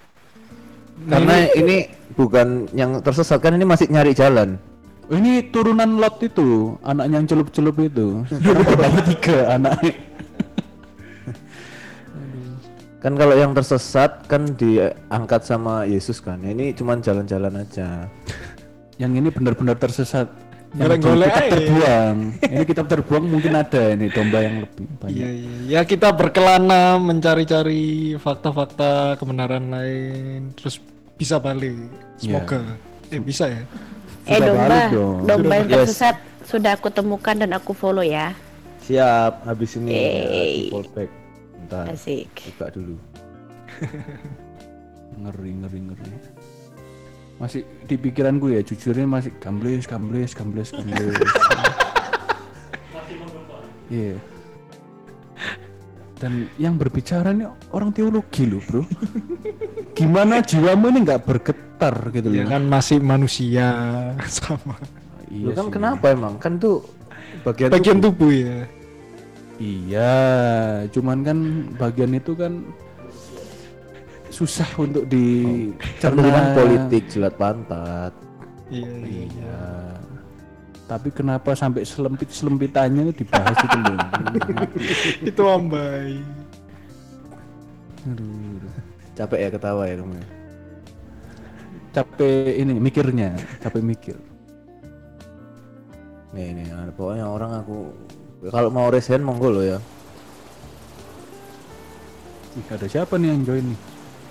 [1.04, 4.56] Karena ini bukan yang tersesat kan ini masih nyari jalan.
[5.12, 8.24] Ini turunan Lot itu, anaknya yang celup-celup itu.
[9.12, 10.13] Tiga anaknya.
[13.04, 16.40] Kan kalau yang tersesat kan diangkat sama Yesus kan.
[16.40, 18.08] Ini cuman jalan-jalan aja.
[18.96, 20.32] Yang ini benar-benar tersesat.
[20.74, 22.18] Yang kita terbuang.
[22.50, 25.20] ini kita terbuang mungkin ada ini domba yang lebih banyak.
[25.20, 25.54] Iya, iya.
[25.68, 30.82] Ya kita berkelana mencari-cari fakta-fakta kebenaran lain, terus
[31.14, 31.78] bisa balik.
[32.18, 32.58] Semoga.
[33.14, 33.62] Eh bisa ya.
[34.26, 35.18] eh Sudah domba, balik dong.
[35.30, 35.76] domba yang Yes.
[35.78, 36.16] tersesat
[36.48, 38.34] sudah aku temukan dan aku follow ya.
[38.84, 41.10] Siap, habis ini ya, di fallback.
[41.64, 42.28] Bentar, Asik.
[42.52, 42.96] buka dulu.
[45.24, 46.12] Ngeri, ngeri, ngeri.
[47.38, 51.16] Masih di pikiranku ya, jujurnya masih gamblis, gamblis, gamblis, gamblis.
[53.88, 54.18] Iya.
[56.18, 58.82] Dan yang berbicara nih orang teologi loh bro.
[59.94, 62.50] Gimana jiwamu ini nggak bergetar gitu Ya loh.
[62.50, 63.70] kan masih manusia
[64.34, 64.74] sama
[65.30, 65.74] Lu Iya kan sih.
[65.78, 66.42] kenapa emang?
[66.42, 66.82] Kan tuh
[67.46, 68.26] bagian, bagian tubuh.
[68.26, 68.66] tubuh ya.
[69.64, 70.16] Iya,
[70.92, 71.38] cuman kan
[71.78, 72.68] bagian itu kan
[74.28, 76.58] susah untuk Kan dulu kan dicerna.
[76.58, 78.12] politik jilat pantat.
[78.68, 79.24] Iya, iya.
[79.24, 79.62] Iya.
[80.84, 83.98] Tapi kenapa sampai selempit selempitannya dibahas itu loh?
[85.32, 86.20] Itu ambai.
[88.04, 88.60] Aduh.
[89.16, 90.14] Capek ya ketawa ya kamu.
[90.14, 90.26] ya?
[91.94, 93.30] Capek ini mikirnya,
[93.64, 94.18] capek mikir.
[96.34, 97.94] Nih nih, ada- pokoknya orang aku
[98.52, 99.80] kalau mau resign monggo lo ya.
[102.54, 103.80] Ih, ada siapa nih yang join nih?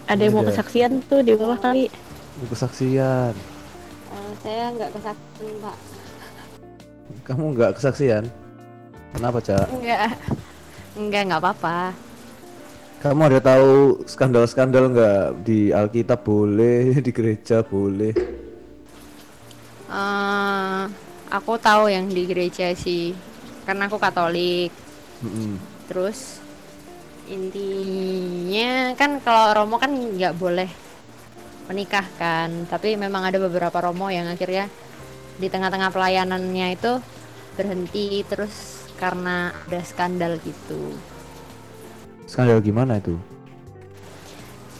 [0.06, 1.88] Ada yang mau kesaksian tuh di bawah kali.
[2.32, 3.34] Ini Kesaksian.
[4.12, 5.76] Eh, saya nggak kesaksian pak
[7.24, 8.24] Kamu nggak kesaksian?
[9.12, 9.68] Kenapa cak?
[9.68, 10.16] enggak
[10.96, 11.78] enggak nggak apa-apa
[13.04, 18.14] Kamu ada tahu skandal-skandal nggak di Alkitab boleh, di gereja boleh?
[19.92, 20.82] Eh,
[21.28, 23.12] aku tahu yang di gereja sih
[23.66, 24.70] karena aku Katolik
[25.22, 25.58] Mm-mm.
[25.86, 26.42] terus
[27.30, 30.68] intinya kan kalau romo kan nggak boleh
[31.70, 34.66] menikah kan tapi memang ada beberapa romo yang akhirnya
[35.38, 36.92] di tengah-tengah pelayanannya itu
[37.56, 40.92] berhenti terus karena ada skandal gitu
[42.32, 43.12] Skandal gimana itu?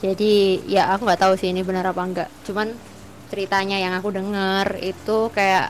[0.00, 2.28] Jadi ya aku nggak tahu sih ini benar apa enggak.
[2.48, 2.72] Cuman
[3.28, 5.68] ceritanya yang aku dengar itu kayak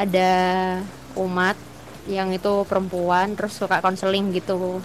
[0.00, 0.32] ada
[1.20, 1.60] umat
[2.10, 4.82] yang itu perempuan terus suka konseling gitu.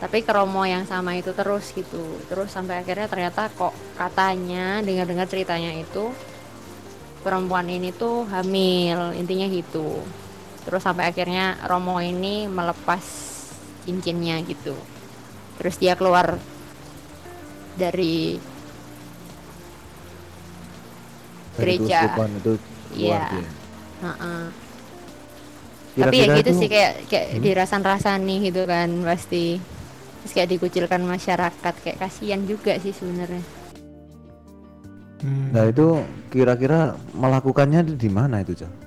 [0.00, 2.02] Tapi ke romo yang sama itu terus gitu.
[2.26, 6.10] Terus sampai akhirnya ternyata kok katanya dengar-dengar ceritanya itu
[7.22, 10.02] perempuan ini tuh hamil, intinya gitu.
[10.66, 13.04] Terus sampai akhirnya romo ini melepas
[13.86, 14.74] cincinnya gitu.
[15.60, 16.34] Terus dia keluar
[17.78, 18.42] dari
[21.52, 22.16] Gereja.
[22.16, 22.52] itu
[22.90, 23.28] keluar Iya.
[23.30, 23.50] dia.
[25.92, 26.04] Heeh.
[26.08, 29.60] Tapi ya gitu itu- sih kayak kayak dirasan-rasani gitu kan pasti.
[30.22, 33.42] Terus kayak dikucilkan masyarakat kayak kasihan juga sih sebenarnya.
[35.22, 35.54] Hmm.
[35.54, 36.02] Nah itu
[36.34, 38.81] kira-kira melakukannya di mana itu cak?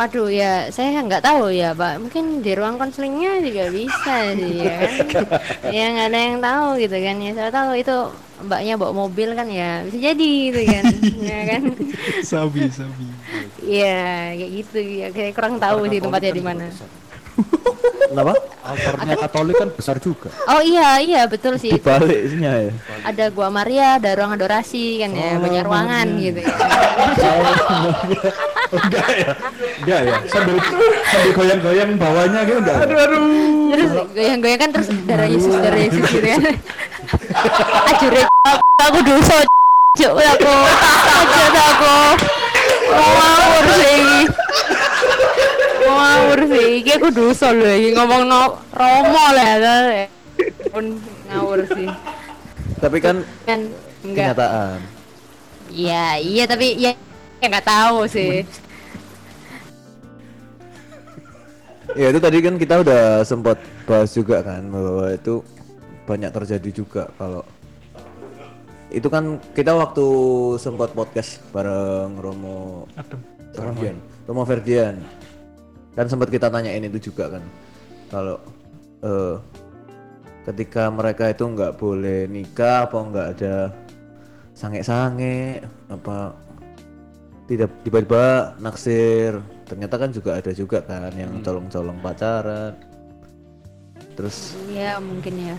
[0.00, 2.00] Waduh ya saya nggak tahu ya pak.
[2.00, 5.28] Mungkin di ruang konselingnya juga bisa sih ya kan.
[5.76, 7.30] ya nggak ada yang tahu gitu kan ya.
[7.36, 7.96] Saya tahu itu
[8.40, 10.84] mbaknya bawa mobil kan ya bisa jadi gitu kan.
[11.36, 11.62] ya kan.
[12.24, 13.04] Sabi, sabi.
[13.60, 14.00] Iya
[14.40, 15.06] kayak gitu ya.
[15.12, 16.64] Kayak kurang tahu sih tempatnya di mana.
[18.10, 18.34] Kenapa?
[18.60, 20.30] Altarnya Katolik kan besar juga.
[20.50, 21.70] Oh iya iya betul sih.
[21.74, 22.72] Di baliknya ya.
[23.06, 26.54] ada gua Maria, ada ruang adorasi kan ya, banyak ruangan gitu ya.
[28.70, 29.32] enggak ya?
[29.82, 30.16] Enggak ya?
[30.30, 30.56] Sambil
[31.10, 32.78] sambil goyang-goyang bawahnya gitu enggak?
[32.86, 33.22] Aduh, aduh.
[33.70, 36.42] Terus goyang-goyang kan terus darah Yesus, darah Yesus gitu kan.
[37.94, 38.20] Ajure
[38.86, 39.36] aku dosa
[39.98, 40.54] cuk aku.
[41.14, 41.96] Ajure aku.
[42.90, 44.02] Ngawur sih.
[45.80, 46.29] Ngawur sih,
[46.78, 50.06] iki aku dosa lho iki ngomong no Romo lah ya.
[50.70, 51.88] Pun ngawur sih.
[52.78, 53.66] Tapi kan Kan
[54.06, 54.78] enggak kenyataan.
[55.70, 56.92] Iya, iya tapi ya
[57.40, 58.44] ya nggak tahu sih
[61.98, 65.42] Ya itu tadi kan kita udah sempat bahas juga kan bahwa itu
[66.06, 67.42] banyak terjadi juga kalau
[68.94, 70.06] itu kan kita waktu
[70.62, 73.18] sempat podcast bareng Romo Adem.
[73.54, 74.94] Ferdian, Romo Ferdian
[75.92, 77.42] kan sempat kita tanyain itu juga kan.
[78.10, 78.36] Kalau
[79.02, 79.36] eh,
[80.48, 83.54] ketika mereka itu nggak boleh nikah apa nggak ada
[84.54, 86.34] sange-sange apa
[87.46, 89.38] tidak tiba-tiba naksir.
[89.66, 92.74] Ternyata kan juga ada juga kan yang colong-colong pacaran.
[94.18, 95.56] Terus ya mungkin ya.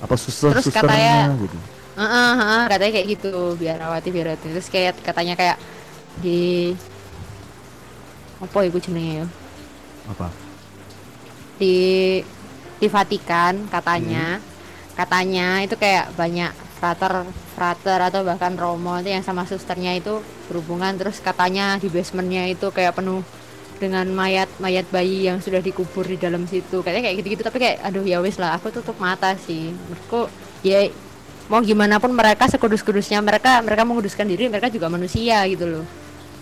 [0.00, 1.58] Apa susah Terus katanya- gitu?
[2.00, 5.58] Heeh, heeh, katanya kayak gitu biarawati biarawati terus kayak katanya kayak
[6.24, 6.72] di
[8.40, 9.26] apa ibu jenenge ya?
[10.08, 10.28] Apa?
[11.60, 11.76] Di
[12.80, 14.40] di Vatikan katanya
[14.96, 20.96] katanya itu kayak banyak frater frater atau bahkan romo itu yang sama susternya itu berhubungan.
[20.96, 23.20] Terus katanya di basementnya itu kayak penuh
[23.76, 26.80] dengan mayat mayat bayi yang sudah dikubur di dalam situ.
[26.80, 29.76] Katanya kayak gitu-gitu tapi kayak aduh ya wis lah aku tutup mata sih.
[29.76, 30.32] Menurutku
[30.64, 30.88] ya
[31.52, 35.84] mau gimana pun mereka sekudus-kudusnya mereka mereka menguduskan diri mereka juga manusia gitu loh.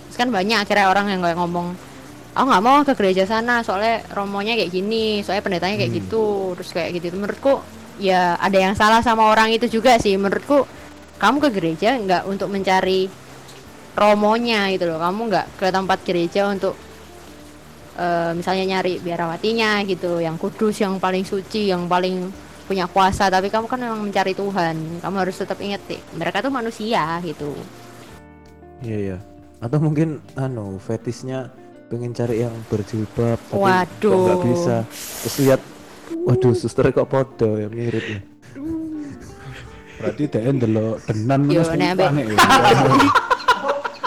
[0.06, 1.74] Terus kan banyak akhirnya orang yang kayak ngomong
[2.38, 6.70] aku nggak mau ke gereja sana soalnya romonya kayak gini soalnya pendetanya kayak gitu terus
[6.70, 7.10] kayak gitu.
[7.18, 7.58] Menurutku
[7.98, 10.14] ya ada yang salah sama orang itu juga sih.
[10.14, 10.62] Menurutku
[11.18, 13.10] kamu ke gereja nggak untuk mencari
[13.98, 15.02] romonya gitu loh.
[15.02, 16.78] Kamu nggak ke tempat gereja untuk
[17.98, 22.30] eh, misalnya nyari biarawatinya gitu yang kudus yang paling suci yang paling
[22.70, 23.26] punya kuasa.
[23.26, 25.02] Tapi kamu kan memang mencari Tuhan.
[25.02, 27.50] Kamu harus tetap inget deh mereka tuh manusia gitu.
[28.86, 29.18] Iya iya.
[29.58, 31.50] Atau mungkin anu fetisnya
[31.88, 34.20] pengen cari yang berjilbab tapi kok Waduh.
[34.20, 34.76] nggak bisa
[35.24, 35.60] terus lihat
[36.28, 38.20] waduh suster kok podo ya mirip ya
[39.98, 42.06] Berarti DN delok denan Yo, nek ya.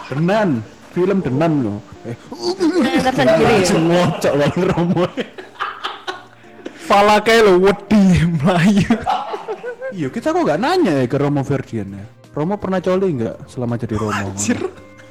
[0.08, 0.50] Denan,
[0.96, 1.80] film denan loh.
[2.08, 2.16] Eh,
[3.04, 5.04] tersendiri ngocok bang Romo.
[6.88, 8.88] Pala kayak lo wedi melayu.
[9.92, 12.08] Iya, kita kok nggak nanya ya ke Romo Ferdian ya.
[12.32, 14.32] Romo pernah coli nggak selama jadi Romo?
[14.32, 14.60] Anjir.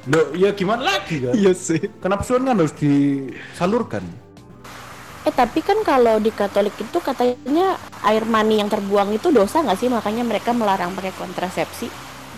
[0.09, 1.33] Loh, ya gimana lagi kan?
[1.37, 1.77] Iya sih.
[2.01, 4.01] Kenapsuan kan harus disalurkan.
[5.21, 9.77] Eh tapi kan kalau di Katolik itu katanya air mani yang terbuang itu dosa nggak
[9.77, 9.89] sih?
[9.93, 11.87] Makanya mereka melarang pakai kontrasepsi.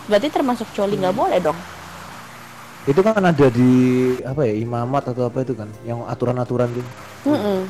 [0.04, 1.56] Berarti termasuk coli nggak boleh dong?
[2.84, 3.72] itu kan ada di
[4.28, 6.90] apa ya imamat atau apa itu kan yang aturan-aturan gitu
[7.24, 7.64] Mm-mm.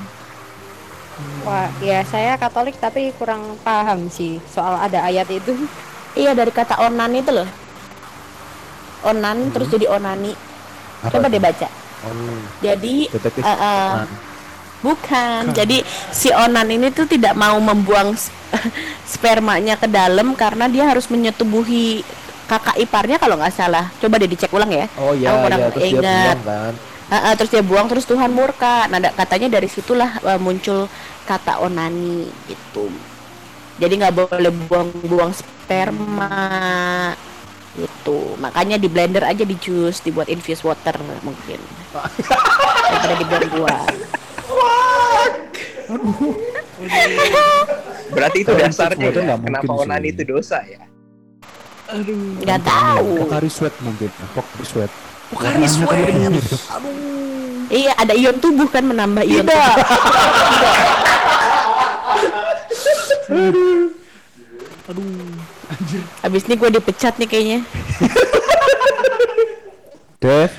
[1.47, 5.55] Wah, ya saya Katolik tapi kurang paham sih soal ada ayat itu.
[6.19, 7.47] Iya dari kata onan itu loh.
[9.05, 10.33] Onan terus jadi onani.
[11.05, 11.33] apa Coba itu?
[11.33, 11.69] deh baca.
[12.05, 14.09] Oh, Jadi detektif eh, Nah,
[14.85, 15.53] bukan.
[15.53, 18.13] Jadi si onan ini tuh tidak mau membuang
[19.15, 22.05] spermanya ke dalam karena dia harus menyetubuhi
[22.47, 23.91] kakak iparnya kalau nggak salah.
[24.01, 24.87] Coba deh dicek ulang ya.
[24.97, 26.05] oh iya Aku kurang iya terus dia ingat.
[26.05, 26.75] bilang kan
[27.13, 28.89] Ah, ah, terus dia buang terus Tuhan murka.
[28.89, 30.89] Nah, katanya dari situlah eh, muncul
[31.29, 32.89] kata onani gitu.
[33.81, 36.31] Jadi nggak boleh buang-buang sperma
[38.05, 38.37] gitu.
[38.37, 40.93] Makanya di blender aja di jus, dibuat infused water
[41.25, 41.57] mungkin.
[42.85, 43.89] Daripada dibuang-buang.
[48.13, 49.41] Berarti itu dasarnya itu ya.
[49.41, 49.81] Kenapa sih.
[49.89, 50.85] onani itu dosa ya?
[52.45, 53.25] Nggak tahu.
[53.25, 54.13] Pokari sweat mungkin.
[54.37, 54.93] Pokari sweat.
[55.33, 56.13] Pokari sweat.
[57.73, 59.49] Iya, ada ion tubuh kan menambah ion
[65.77, 66.03] tubuh.
[66.21, 67.59] Habis ini gue dipecat nih kayaknya.
[70.21, 70.53] Dev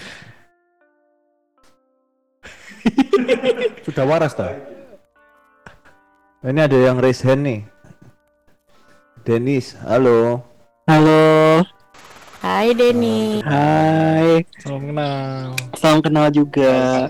[3.81, 4.53] Sudah waras tak?
[6.45, 7.59] ini ada yang raise hand nih
[9.25, 10.45] Denis halo
[10.85, 11.65] Halo,
[12.37, 13.41] Hai Denny.
[13.41, 15.49] hai, Salam kenal.
[15.73, 17.09] salam kenal juga.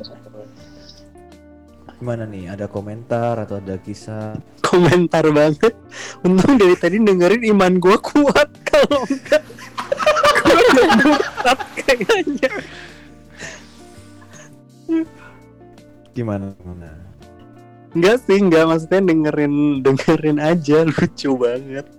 [2.05, 5.73] Gimana nih ada komentar atau ada kisah Komentar banget.
[6.21, 8.45] Untung dari tadi dengerin iman gua kuat.
[8.61, 9.41] Kalau enggak,
[10.45, 12.51] gua udah berat kayaknya.
[16.13, 16.93] gimana gimana
[17.97, 21.89] Enggak sih, enggak maksudnya dengerin dengerin aja lucu banget.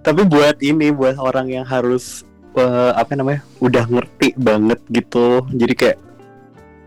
[0.00, 2.24] Tapi buat ini, buat orang yang harus
[2.56, 5.44] eh, apa namanya, udah ngerti banget gitu.
[5.52, 6.00] Jadi kayak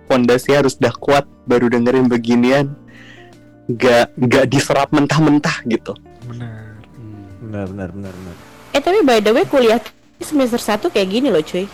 [0.05, 2.73] fondasi harus udah kuat baru dengerin beginian.
[3.65, 5.97] Gak gak diserap mentah-mentah gitu.
[6.25, 6.77] Benar.
[7.45, 8.35] benar benar benar benar
[8.73, 9.77] Eh tapi by the way kuliah
[10.17, 11.65] semester 1 kayak gini loh cuy.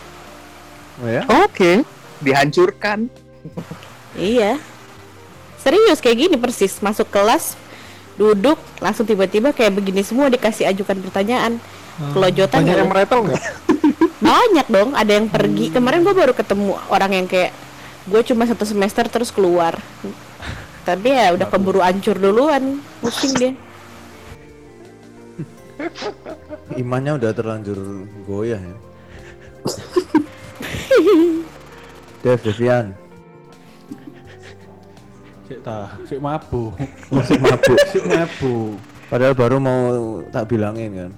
[1.00, 1.84] oh ya Oke.
[2.20, 3.08] Dihancurkan.
[4.14, 4.60] Iya.
[5.58, 7.56] Serius kayak gini persis masuk kelas
[8.14, 11.56] duduk langsung tiba-tiba kayak begini semua dikasih ajukan pertanyaan.
[12.12, 13.44] Kelojotan Banyak nggak yang meretel nggak?
[14.22, 17.50] banyak dong ada yang pergi kemarin gue baru ketemu orang yang kayak
[18.08, 19.78] gue cuma satu semester terus keluar
[20.82, 23.52] tapi ya udah keburu hancur duluan pusing dia
[26.78, 28.76] Imannya udah terlanjur goyah ya.
[32.22, 32.94] Dev, Devian,
[35.50, 36.78] Sik ta, sik mabuk.
[37.10, 37.76] masih mabuk.
[37.90, 38.78] Sik mabuk.
[39.10, 39.80] Padahal baru mau
[40.30, 41.10] tak bilangin kan.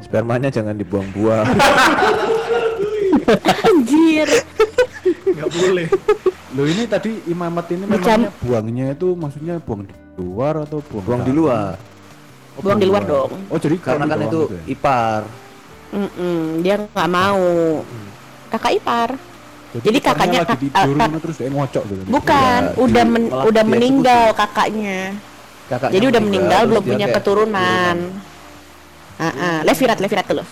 [0.00, 1.44] Spermanya jangan dibuang-buang.
[3.66, 4.28] anjir
[5.36, 5.86] nggak boleh.
[6.56, 11.04] Loh ini tadi imamat ini Macam- memangnya buangnya itu maksudnya buang di luar atau buang,
[11.04, 11.74] Buang di luar.
[12.56, 13.30] Oh, Buang di luar dong.
[13.46, 14.62] Oh jadi Karena kan itu gitu ya?
[14.66, 15.22] ipar.
[15.92, 17.84] Mm-mm, dia nggak mau.
[18.48, 19.10] Kakak ipar.
[19.76, 22.02] Jadi iparnya kakaknya lagi kak- tidur terus dia ngocok gitu.
[22.08, 25.12] bukan Ya, udah men- udah meninggal kakaknya.
[25.68, 27.96] Kakaknya jadi udah meninggal belum punya kayak keturunan.
[29.16, 30.44] Ah ah, levirat levirat dulu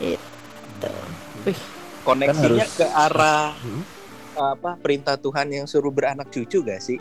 [0.00, 0.90] itu
[1.44, 1.60] wih
[2.00, 3.82] Koneksinya Kan harus- ke arah Hmm?
[4.32, 6.96] apa perintah Tuhan yang suruh beranak cucu gak sih?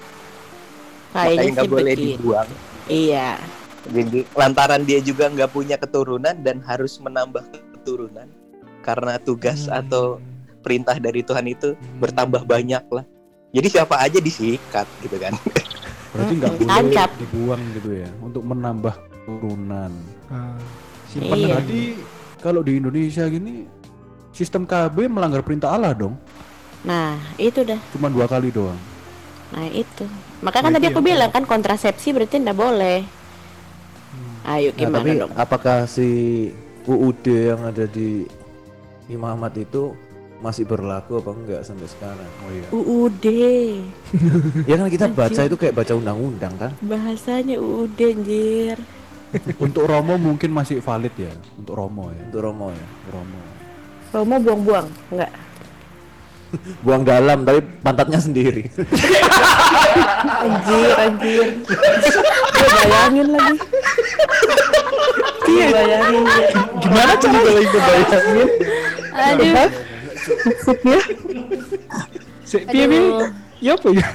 [1.10, 2.50] kayaknya Makanya sih nggak boleh dibuang.
[2.86, 3.30] iya
[3.82, 7.42] Jadi lantaran dia juga nggak punya keturunan dan harus menambah
[7.74, 8.28] keturunan
[8.82, 9.80] karena tugas Hmm.
[9.80, 10.20] atau
[10.60, 13.06] perintah dari Tuhan itu bertambah banyak lah.
[13.50, 15.32] Jadi siapa aja disikat gitu kan?
[16.12, 17.10] Berarti nggak Mm, boleh tancap.
[17.16, 18.94] dibuang gitu ya untuk menambah
[19.24, 19.92] keturunan.
[20.28, 20.60] Ah,
[21.10, 21.58] Iya.
[21.58, 21.82] Berarti
[22.38, 23.66] kalau di Indonesia gini
[24.40, 26.16] sistem KB melanggar perintah Allah dong.
[26.80, 28.80] nah itu dah Cuma dua kali doang.
[29.52, 30.08] nah itu
[30.40, 33.04] makanya kan Nah, tadi itu aku bilang kan kontrasepsi berarti ndak boleh
[34.48, 36.08] ayo Nah, gimana tapi dong apakah si
[36.86, 38.24] UUD yang ada di
[39.08, 39.92] Imamat itu
[40.40, 42.30] masih berlaku apa enggak sampai sekarang?
[42.40, 42.68] Oh iya.
[42.72, 43.26] UUD
[44.70, 45.44] Ya kan kita baca Anjir.
[45.44, 46.72] itu kayak baca undang-undang kan?
[46.80, 48.78] bahasanya UUD anjir
[49.66, 51.34] Untuk Romo mungkin masih valid ya.
[51.54, 52.22] Untuk Romo ya.
[52.24, 52.88] Untuk Romo ya.
[53.10, 53.42] Romo.
[54.10, 55.32] Romo buang-buang enggak
[56.86, 58.66] Buang dalam tapi pantatnya sendiri.
[60.42, 63.56] anjir anjir gue bayangin lagi
[65.46, 66.24] gue bayangin.
[66.82, 68.48] Gimana cara kalau itu bayangin?
[69.20, 69.70] aduh
[72.46, 73.30] si piye piye aduh
[73.62, 74.08] ya apa ya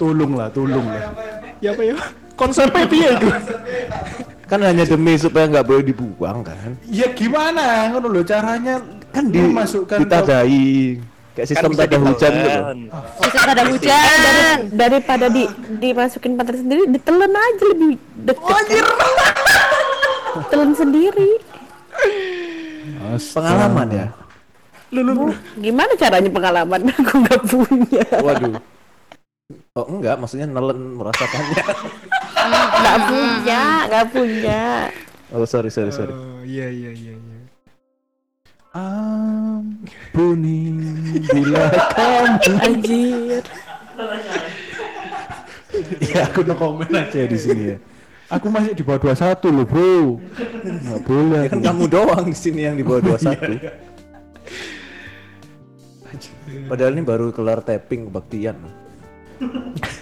[0.00, 1.02] Tolong lah, tolong lah.
[1.60, 1.94] ya apa ya
[2.34, 3.28] konsepnya piye itu
[4.48, 6.76] kan hanya demi supaya nggak boleh dibuang kan?
[6.84, 7.88] Ya gimana?
[7.88, 10.64] Ngono loh caranya Kan di memasukkan ke- ditadai
[11.32, 12.44] kayak sistem Kan hujan gitu.
[12.44, 12.78] ditelan.
[13.20, 14.56] Sistem ada hujan.
[14.72, 15.42] daripada di
[15.78, 18.86] dimasukin pantat sendiri ditelan aja lebih deket kan?
[20.48, 21.30] telan sendiri
[23.06, 23.44] Astaga.
[23.44, 24.06] Pengalaman ya.
[24.92, 28.60] Bu, gimana caranya pengalaman aku nggak punya Waduh.
[29.72, 31.64] Oh enggak, maksudnya nelen merasakannya.
[32.76, 34.62] nggak punya nggak punya
[35.30, 36.12] Oh sorry sorry sorry.
[36.12, 37.31] Oh, iya iya iya iya
[38.72, 40.72] Ampuni
[41.28, 43.44] bila kamu anjir
[46.00, 47.78] Ya aku no komen aja di sini ya.
[48.32, 50.16] Aku masih di bawah 21 loh bro.
[50.64, 51.44] Nggak boleh.
[51.44, 53.60] Ya kan kamu doang di sini yang di bawah 21.
[56.72, 58.56] Padahal ini baru kelar tapping kebaktian.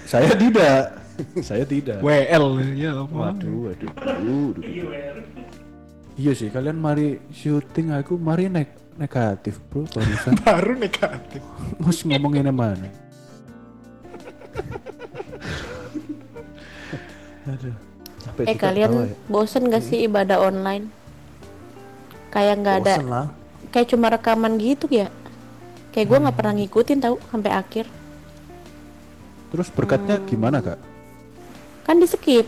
[0.06, 0.94] Saya tidak.
[1.42, 1.98] Saya tidak.
[2.06, 2.46] WL
[2.78, 5.58] ya apa Waduh, waduh, waduh, waduh.
[6.14, 10.36] Iya sih, kalian mari syuting aku mari nek negatif bro barusan.
[10.44, 11.40] baru negatif
[11.80, 12.88] Mus ngomonginnya mana?
[17.48, 17.74] Aduh.
[18.20, 19.16] Sampai eh kalian ya.
[19.26, 20.92] bosen gak sih ibadah online
[22.30, 23.26] kayak nggak ada lah.
[23.72, 25.08] kayak cuma rekaman gitu ya
[25.90, 27.86] kayak gue nggak pernah ngikutin tahu sampai akhir
[29.50, 30.78] Terus berkatnya gimana kak?
[31.82, 32.46] kan di skip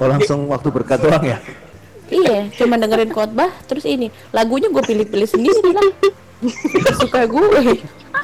[0.00, 1.38] Oh langsung waktu berkat doang ya.
[2.12, 5.88] iya cuma dengerin khotbah terus ini lagunya gue pilih-pilih sendiri lah
[6.96, 7.78] suka gue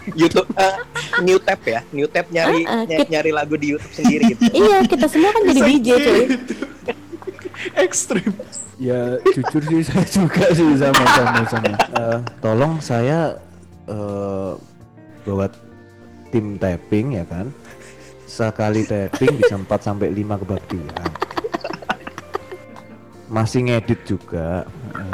[0.08, 0.76] YouTube eh,
[1.20, 4.22] new tab ya, new tab nyari Ah, ah, ny- kit- nyari lagu di YouTube sendiri
[4.30, 4.42] gitu.
[4.52, 6.22] iya kita semua kan jadi DJ cuy
[7.76, 8.30] ekstrim
[8.76, 11.72] Ya jujur sih saya juga sih sama sama sama.
[11.96, 13.32] Eh, tolong saya
[13.88, 14.52] eh
[15.24, 15.48] buat
[16.28, 17.48] tim tapping ya kan.
[18.28, 21.08] Sekali tapping bisa 4 sampai 5 kebaktian.
[23.26, 24.64] Masih ngedit juga.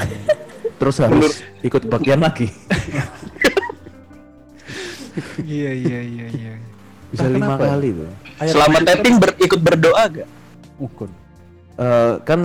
[0.81, 2.51] Terus harus ikut bagian lagi.
[5.45, 6.55] iya iya iya iya
[7.13, 7.69] Bisa Entah lima ya.
[7.69, 8.11] kali tuh.
[8.49, 10.29] Selama tapping ber- ikut berdoa gak?
[10.81, 11.11] Ukun.
[11.77, 12.41] Eh, kan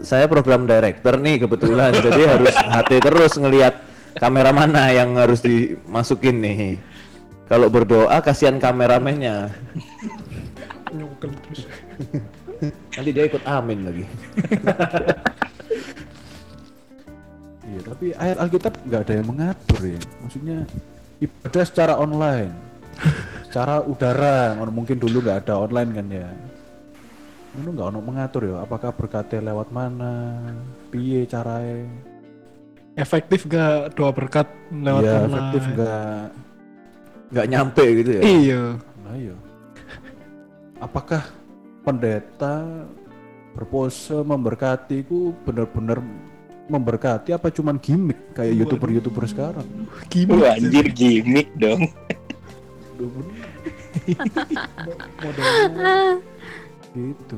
[0.00, 3.74] saya program director nih kebetulan jadi harus hati terus ngelihat
[4.18, 6.58] kamera mana yang harus dimasukin nih
[7.46, 9.52] kalau berdoa kasihan kameramennya
[11.20, 11.62] terus
[12.70, 14.04] nanti dia ikut amin lagi
[17.64, 20.00] Iya, tapi ayat Alkitab nggak ada yang mengatur ya.
[20.22, 20.58] Maksudnya
[21.18, 22.52] ibadah secara online,
[23.48, 24.54] secara udara.
[24.68, 26.28] mungkin dulu nggak ada online kan ya.
[27.56, 28.62] Itu nggak ono mengatur ya.
[28.62, 30.38] Apakah berkatnya lewat mana?
[30.92, 31.88] Piye caranya?
[32.94, 35.26] Efektif gak doa berkat lewat Iya, online?
[35.34, 36.22] efektif nggak?
[37.34, 38.62] nggak nyampe gitu ya Iya.
[39.02, 39.34] Nah, iya.
[40.78, 41.26] Apakah
[41.84, 42.64] pendeta
[43.54, 46.02] berpose memberkati ku benar-benar
[46.66, 49.68] memberkati apa cuman gimmick kayak youtuber-youtuber sekarang?
[50.32, 51.92] Wah, anjir gimmick dong.
[55.20, 56.18] Modelnya
[56.96, 57.36] gitu.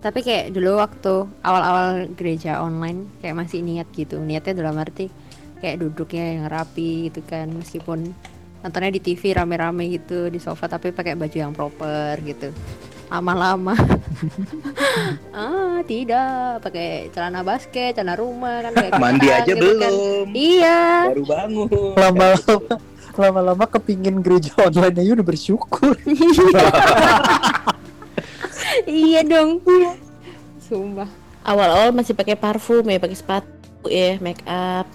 [0.00, 4.16] Tapi kayak dulu waktu awal-awal gereja online kayak masih niat gitu.
[4.18, 5.12] Niatnya dalam arti
[5.60, 8.16] kayak duduknya yang rapi gitu kan meskipun
[8.60, 12.52] nontonnya di TV rame-rame gitu di sofa tapi pakai baju yang proper gitu.
[13.10, 13.74] Lama-lama
[15.36, 19.92] ah tidak pakai celana basket, celana rumah kan kayak Mandi aja gitu kan.
[19.92, 20.26] belum.
[20.36, 20.82] Iya.
[21.10, 21.92] Baru bangun.
[21.98, 22.78] lama-lama
[23.20, 25.92] lama-lama kepingin gereja online aja udah bersyukur
[28.86, 29.60] iya dong.
[30.62, 31.08] Sumpah.
[31.40, 34.86] Awal-awal masih pakai parfum ya, pakai sepatu ya, make up.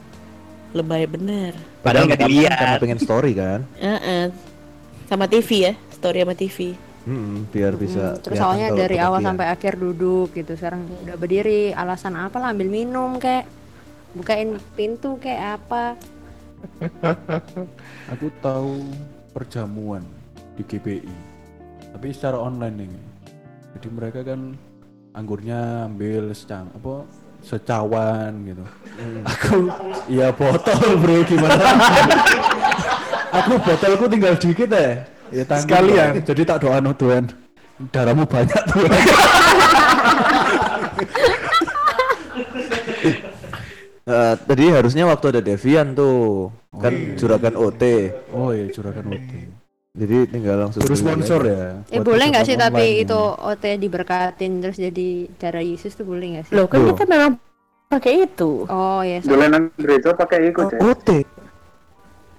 [0.72, 1.75] Lebay bener.
[1.86, 2.58] Padahal nggak dilihat.
[2.58, 4.26] karena pengen story kan Heeh.
[5.06, 6.58] Sama TV ya, story sama TV.
[7.06, 9.28] Mm-mm, biar bisa Hmm, terus kalau dari awal perhatian.
[9.30, 13.46] sampai akhir duduk gitu sekarang udah berdiri alasan apa lah ambil minum kayak
[14.18, 15.94] bukain pintu kayak apa
[18.14, 18.82] Aku tahu
[19.32, 20.02] perjamuan
[20.58, 21.14] di GPI,
[21.94, 23.02] tapi secara online ini.
[23.78, 24.56] Jadi mereka kan
[25.14, 27.06] anggurnya ambil secang apa
[27.44, 28.64] secawan gitu.
[29.28, 29.68] Aku
[30.08, 31.66] ya botol bro gimana?
[33.44, 35.04] aku botolku tinggal dikit ya.
[35.34, 36.12] Ya tanggung Sekalian.
[36.24, 37.24] Jadi tak doa Tuhan.
[37.92, 38.92] Darahmu banyak Tuhan.
[44.06, 49.32] Eh, tadi harusnya waktu ada Devian tuh kan juragan OT Oh iya curagan OT.
[49.96, 51.80] Jadi tinggal langsung Terus sponsor ya.
[51.88, 53.22] eh buat boleh nggak sih tapi online itu.
[53.42, 56.92] OT diberkatin terus jadi darah Yesus tuh boleh nggak sih Loh, kan Loh.
[56.92, 57.40] kita memang
[57.88, 58.66] pakai itu.
[58.66, 60.80] oh ya Dolanan gereja pakai ikut ya.
[60.82, 61.10] OT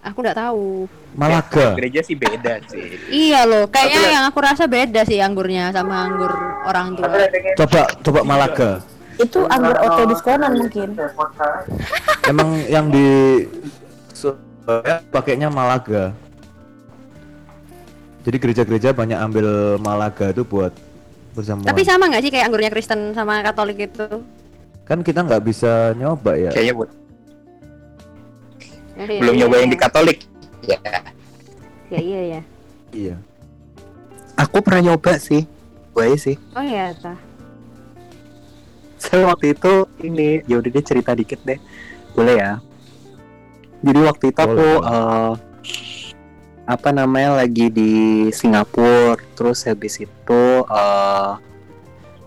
[0.03, 2.95] aku nggak tahu Malaga Gereja sih beda sih.
[3.09, 6.31] iya loh kayaknya yang aku rasa beda sih anggurnya sama anggur
[6.63, 7.09] orang tua
[7.57, 8.71] coba coba Malaga
[9.17, 10.93] Itu anggur OT diskonan mungkin.
[12.23, 13.07] emang yang di
[14.13, 16.13] Surabaya pakainya Malaga
[18.27, 20.75] jadi gereja-gereja banyak ambil Malaga itu buat
[21.39, 24.07] perjamuan tapi sama nggak sih kayak anggurnya Kristen sama Katolik itu?
[24.83, 26.51] Kan kita nggak bisa nyoba ya.
[26.51, 26.91] Kayaknya buat
[28.97, 29.75] Ya, iya, belum iya, nyoba yang iya.
[29.77, 30.19] di Katolik.
[30.67, 30.81] Ya.
[31.93, 32.41] ya iya ya
[32.91, 33.17] iya.
[34.35, 35.47] Aku pernah nyoba sih.
[35.95, 36.35] Gue sih.
[36.57, 37.17] Oh ya tah
[39.07, 39.73] saya waktu itu
[40.03, 41.61] ini ya udah deh cerita dikit deh.
[42.17, 42.53] Boleh ya?
[43.85, 45.39] Jadi waktu itu aku Boleh.
[46.67, 47.93] Apa namanya lagi di
[48.35, 49.17] Singapura.
[49.39, 51.33] Terus habis itu eh,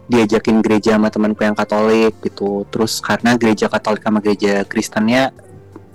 [0.09, 2.65] diajakin gereja sama temanku yang Katolik gitu.
[2.71, 5.35] Terus karena gereja Katolik sama gereja Kristennya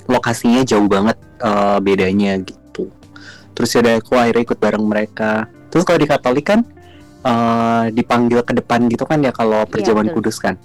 [0.04, 2.92] lokasinya jauh banget eh, bedanya gitu.
[3.56, 5.48] Terus ya aku akhirnya ikut bareng mereka.
[5.72, 6.60] Terus kalau di Katolik kan
[7.24, 10.20] eh, dipanggil ke depan gitu kan ya kalau perjamuan betul.
[10.20, 10.60] kudus kan?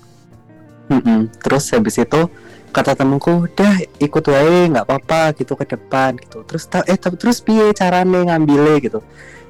[0.89, 1.30] Mm-mm.
[1.45, 2.25] terus habis itu
[2.70, 6.45] kata temenku udah ikut wae nggak apa-apa gitu ke depan gitu.
[6.45, 8.99] Terus eh tapi terus piye carane ngambilnya gitu.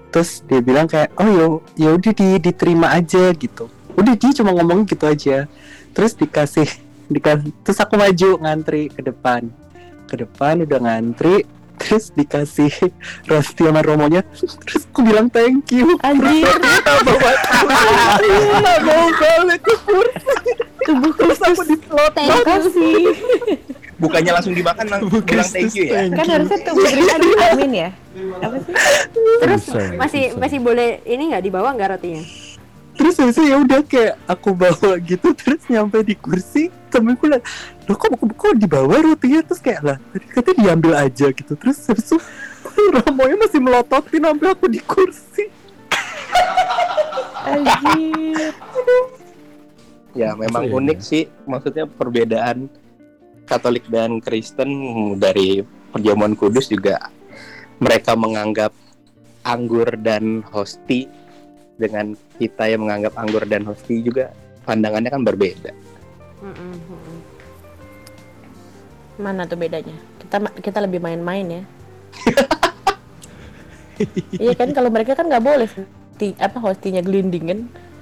[0.10, 3.68] Terus dia bilang kayak oh yo ya udah di, diterima aja gitu.
[4.00, 5.46] Udah dia cuma ngomong gitu aja.
[5.92, 6.70] Terus dikasih
[7.14, 9.52] dikasih terus aku maju ngantri ke depan.
[10.08, 11.44] Ke depan udah ngantri
[11.80, 12.72] terus dikasih
[13.26, 14.22] roti sama romonya.
[14.36, 15.96] Terus aku bilang thank you.
[16.04, 16.46] Anjir,
[18.84, 20.52] mau balik ke kursi
[20.90, 22.12] tubuh terus aku diplot.
[22.18, 22.94] Terima kasih.
[24.00, 26.08] Bukannya langsung dimakan langsung bilang thank you ya.
[26.12, 26.86] Kan harusnya tubuh
[27.54, 27.90] amin ya.
[28.44, 28.74] Apa sih?
[29.40, 29.64] terus
[29.96, 31.44] masih masih boleh ini nggak?
[31.46, 32.24] Dibawa nggak rotinya?
[33.00, 37.46] Terus habis ya udah kayak aku bawa gitu terus nyampe di kursi temenku liat
[37.90, 41.82] loh kok, kok, kok dibawa rotinya terus kayak lah tadi katanya diambil aja gitu terus
[41.90, 42.18] habis itu
[42.96, 45.50] Romonya masih melototin sampai aku di kursi
[47.50, 48.54] Anjir.
[50.18, 51.24] Ya memang Iya, unik sih.
[51.48, 52.70] Maksudnya perbedaan
[53.50, 54.70] Katolik dan Kristen
[55.18, 57.10] dari perjamuan kudus juga
[57.82, 58.70] mereka menganggap
[59.42, 61.10] anggur dan hosti
[61.80, 64.30] dengan kita yang menganggap anggur dan hosti juga
[64.70, 65.74] pandangannya kan berbeda.
[69.20, 69.92] Mana tuh bedanya?
[70.18, 71.62] Kita kita lebih main-main ya.
[74.34, 77.60] iya kan kalau mereka kan nggak boleh hosti, apa hostinya gelinding kan.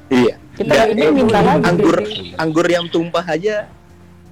[0.08, 0.34] Iya.
[0.54, 1.64] Kita Ya, ini ya, minta lagi.
[1.66, 1.96] anggur
[2.38, 3.68] anggur yang tumpah aja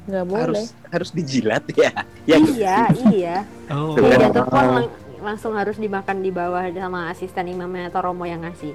[0.05, 1.91] nggak boleh harus harus dijilat ya.
[2.25, 2.77] Ya iya
[3.09, 3.35] iya
[3.67, 3.97] Oh.
[3.97, 8.39] Dia jatuh pun lang- langsung harus dimakan di bawah sama asisten imamnya atau romo yang
[8.39, 8.71] ngasih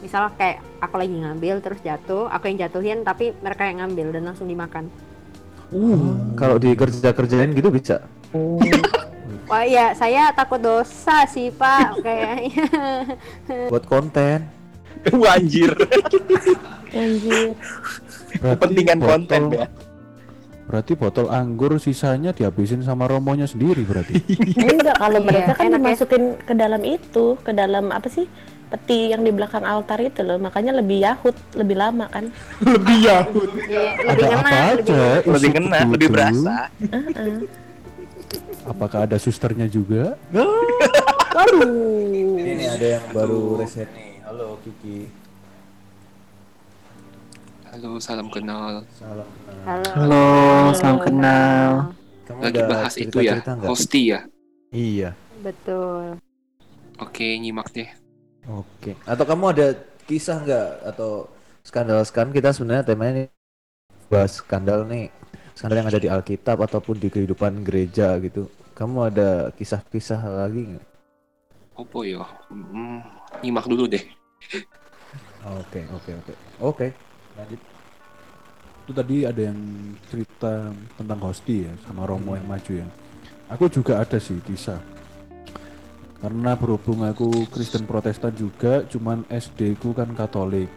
[0.00, 4.22] misal kayak aku lagi ngambil terus jatuh aku yang jatuhin tapi mereka yang ngambil dan
[4.24, 4.88] langsung dimakan
[6.34, 7.98] Kalau dikerja kerjain gitu bisa.
[9.44, 12.64] wah iya saya takut dosa sih pak kayaknya
[13.70, 14.48] Buat konten.
[15.20, 15.76] Anjir
[16.88, 17.52] Berarti
[18.40, 19.66] Kepentingan konten botol- ya.
[20.64, 24.16] Berarti botol anggur sisanya dihabisin sama romonya sendiri berarti.
[24.56, 25.76] enggak kalau Iya, mereka kan enak ya.
[25.76, 28.24] dimasukin ke dalam itu ke dalam apa sih
[28.74, 32.26] peti yang di belakang altar itu loh makanya lebih yahut lebih lama kan
[32.74, 33.50] Lebih yahut.
[33.54, 35.02] Lebih Ada kena apa lebih aja?
[35.22, 36.56] Lebih kena, lebih berasa.
[38.66, 40.18] Apakah ada susternya juga?
[41.36, 41.62] waduh
[42.34, 44.18] Ini ada yang baru reset nih.
[44.26, 45.06] Halo Kiki.
[47.70, 48.86] Halo, salam kenal.
[48.98, 49.28] Salam.
[49.66, 50.26] halo Halo,
[50.74, 51.70] salam kenal.
[52.24, 54.20] Kamu Lagi bahas itu ya, hosti ya.
[54.74, 55.14] Iya.
[55.44, 56.18] betul
[57.02, 58.03] Oke, nyimak deh.
[58.48, 58.92] Oke.
[59.08, 59.66] Atau kamu ada
[60.04, 61.28] kisah nggak atau
[61.64, 63.24] skandal skandal kita sebenarnya temanya ini
[64.12, 65.08] bahas skandal nih.
[65.56, 68.50] Skandal yang ada di Alkitab ataupun di kehidupan gereja gitu.
[68.74, 70.84] Kamu ada kisah-kisah lagi nggak?
[72.04, 72.22] Yo?
[72.50, 73.02] Hmm,
[73.42, 74.02] nyimak dulu deh.
[75.44, 76.32] Oke, oke, oke.
[76.60, 76.86] Oke.
[77.34, 77.60] Lanjut.
[78.84, 79.58] Itu tadi ada yang
[80.12, 80.70] cerita
[81.00, 82.86] tentang hosti ya sama Romo yang maju ya.
[83.48, 84.93] Aku juga ada sih kisah.
[86.22, 90.68] Karena berhubung aku Kristen Protestan juga, cuman SD ku kan Katolik.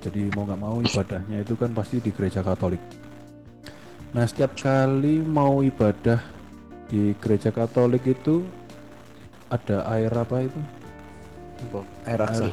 [0.00, 2.80] Jadi mau nggak mau ibadahnya itu kan pasti di gereja Katolik.
[4.10, 6.18] Nah setiap kali mau ibadah
[6.90, 8.42] di gereja Katolik itu
[9.46, 10.60] ada air apa itu?
[12.08, 12.48] Air raksa.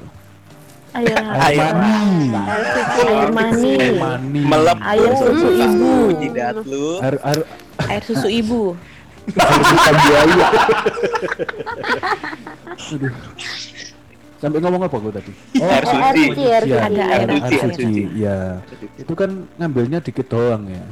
[0.97, 2.29] air Air mani.
[2.33, 4.41] air mani Air mani.
[4.43, 4.77] Melep.
[4.81, 6.88] air susu ibu Jidat lu.
[7.01, 7.39] Air air
[7.89, 8.61] air susu ibu
[12.88, 13.11] Aduh.
[14.38, 15.32] Sampai ngomong apa gue tadi?
[15.57, 16.21] Air suci.
[16.30, 16.78] suci, air suci.
[16.78, 17.89] Ada air, air air suci.
[18.13, 18.61] Ya.
[18.95, 20.86] Itu kan ngambilnya dikit doang ya.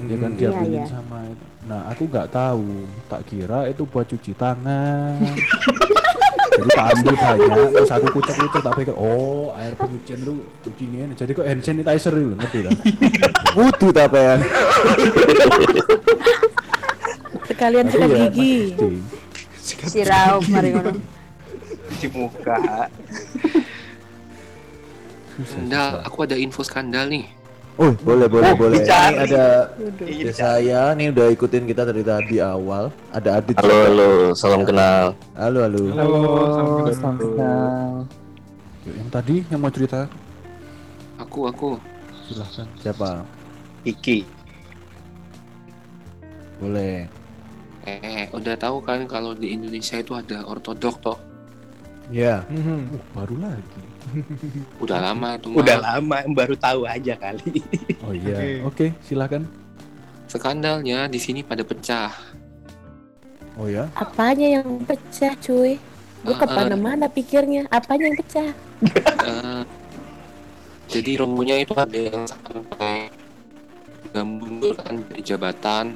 [0.00, 0.38] Ya kan Hmm.
[0.38, 0.84] dia Iya, iya.
[0.88, 1.44] sama itu.
[1.68, 2.88] Nah, aku nggak tahu.
[3.10, 5.18] Tak kira itu buat cuci tangan.
[6.50, 11.14] Jadi tak ambil banyak, terus aku kucek-kucek tak pikir, oh air pencucian lu cuci ini.
[11.16, 12.72] Jadi kok hand sanitizer itu, ngerti kan?
[13.56, 14.44] Wudu tapean.
[17.60, 18.52] sekalian Aku sikat ya, gigi
[19.84, 20.96] siraup mari ngono
[21.90, 22.88] Cuci muka.
[25.42, 27.26] Skandal, aku ada info skandal nih.
[27.74, 28.78] Oh, boleh, boleh, Oh, boleh.
[28.78, 29.18] dicari.
[29.18, 29.44] Ini ada
[30.06, 32.94] ya, saya nih udah ikutin kita dari tadi awal.
[33.10, 33.58] Ada Adit.
[33.58, 35.18] Halo, halo, salam kenal.
[35.34, 35.82] Halo, halo.
[35.90, 37.26] Halo, salam salam kenal.
[37.26, 37.90] kenal.
[38.86, 40.00] Yuk, Yang tadi yang mau cerita,
[41.18, 41.68] Aku, aku.
[42.24, 42.66] silahkan.
[42.78, 43.10] Siapa?
[43.82, 44.24] Iki.
[46.62, 47.10] Boleh.
[47.88, 51.18] Eh, udah tahu kan kalau di Indonesia itu ada ortodok toh?
[52.12, 52.44] Ya.
[52.50, 52.96] Mhm.
[52.96, 53.82] Uh, baru lagi.
[54.82, 57.62] Udah lama itu Udah lama, baru tahu aja kali.
[58.04, 59.46] Oh iya, oke, silakan.
[60.26, 62.10] Skandalnya di sini pada pecah.
[63.60, 63.84] Oh ya.
[63.92, 65.76] apanya yang pecah cuy
[66.24, 68.50] gue Ah, ke mana-mana pikirnya apanya yang pecah
[68.80, 69.62] Eh,
[70.96, 73.12] jadi romonya itu ada yang sampai
[74.10, 75.86] nggak mundur kan dari jabatan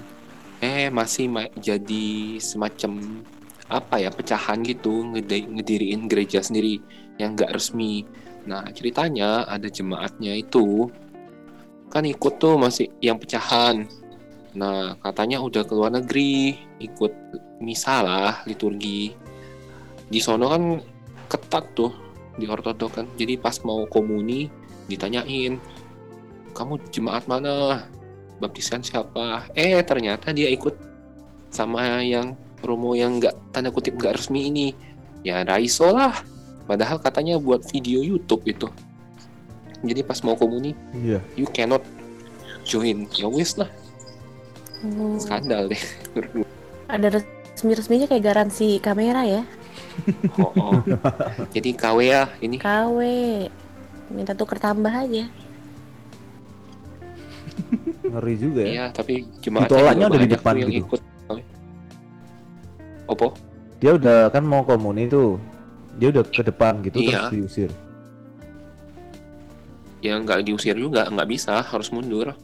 [0.65, 3.21] eh masih ma- jadi semacam
[3.69, 6.81] apa ya pecahan gitu ngede- ngediriin gereja sendiri
[7.21, 8.09] yang nggak resmi.
[8.49, 10.89] Nah ceritanya ada jemaatnya itu
[11.93, 13.85] kan ikut tuh masih yang pecahan.
[14.57, 17.13] Nah katanya udah ke luar negeri ikut
[17.61, 19.13] misa lah liturgi.
[20.09, 20.81] Di sono kan
[21.29, 21.93] ketat tuh
[22.41, 23.07] di ortodok kan.
[23.21, 24.49] Jadi pas mau komuni
[24.89, 25.61] ditanyain
[26.55, 27.85] kamu jemaat mana
[28.39, 29.49] baptisan siapa?
[29.55, 30.75] Eh ternyata dia ikut
[31.51, 34.69] sama yang romo yang nggak tanda kutip nggak resmi ini.
[35.25, 36.13] Ya raiso lah.
[36.65, 38.69] Padahal katanya buat video YouTube itu.
[39.85, 41.21] Jadi pas mau komuni Iya.
[41.37, 41.85] you cannot
[42.65, 43.05] join.
[43.13, 43.69] Ya wis lah.
[44.85, 45.81] Oh, skandal deh
[46.93, 49.43] ada resmi-resminya kayak garansi kamera ya?
[50.37, 50.77] Oh, oh.
[51.57, 52.61] jadi KW ya ini.
[52.61, 52.99] KW
[54.13, 55.25] minta tuker tambah aja
[58.13, 58.69] Ngeri juga ya.
[58.69, 60.87] iya tapi jemaatnya Ditolaknya udah di depan yang gitu.
[60.87, 61.01] ikut
[63.05, 63.37] Opo?
[63.79, 65.37] Dia udah kan mau komuni tuh.
[65.95, 67.29] Dia udah ke depan gitu Iya.
[67.29, 67.71] terus diusir.
[70.01, 72.37] ya nggak diusir juga nggak bisa harus mundur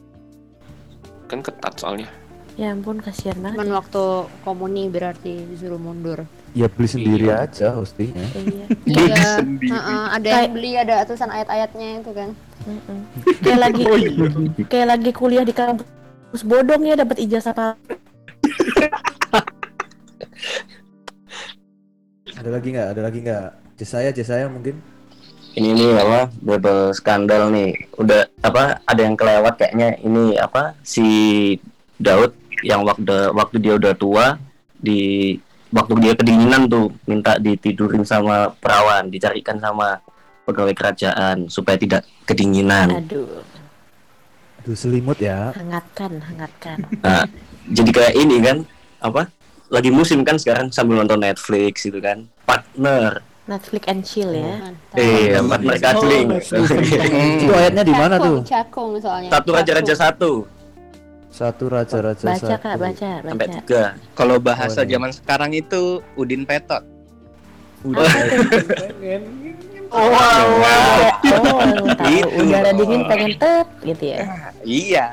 [1.29, 2.09] kan ketat soalnya
[2.57, 4.03] ya ampun kasihan banget cuman waktu
[4.41, 7.47] komuni berarti disuruh mundur Ya beli sendiri Iya.
[7.47, 8.25] aja hostinya.
[8.35, 8.65] iya
[9.07, 9.71] iya sendiri.
[9.71, 12.29] heeh, ada yang beli ada atusan ayat-ayatnya itu kan
[12.61, 12.99] Mm-mm.
[13.43, 14.11] kayak lagi Oh, iya.
[14.67, 15.87] kayak lagi kuliah di kampus
[16.43, 17.79] bodong ya dapat ijazah apa?
[22.31, 22.87] Ada lagi nggak?
[22.89, 23.47] Ada lagi nggak?
[23.77, 24.77] Jaya, Jaya mungkin.
[25.51, 31.03] ini nih apa double skandal nih udah apa ada yang kelewat kayaknya ini apa si
[31.99, 32.31] Daud
[32.63, 34.39] yang waktu waktu dia udah tua
[34.79, 35.35] di
[35.71, 39.99] waktu dia kedinginan tuh minta ditidurin sama perawan dicarikan sama
[40.43, 43.43] pegawai kerajaan supaya tidak kedinginan Aduh,
[44.59, 45.51] Aduh selimut ya.
[45.53, 46.77] hangatkan, hangatkan.
[46.99, 47.23] nah
[47.65, 48.57] jadi kayak ini kan
[48.99, 49.31] apa
[49.67, 54.75] lagi musim kan sekarang sambil nonton Netflix gitu kan partner Netflix and chill ya.
[54.93, 58.43] eh partner cuddling Itu ayatnya di mana tuh?
[58.43, 59.31] Cakung soalnya.
[59.31, 60.31] satu raja-raja satu
[61.31, 62.59] Satu raja-raja Baca satu.
[62.59, 63.59] kak, baca, sampai baca.
[63.63, 63.83] tiga
[64.19, 66.83] Kalau bahasa Oh, zaman sekarang itu Udin Petot.
[67.87, 68.03] Udah.
[69.91, 70.27] Oh, oh,
[71.95, 72.11] tahu.
[72.11, 72.27] Itu.
[72.35, 74.19] Udara dingin pengen tet gitu ya.
[74.67, 75.07] Iya.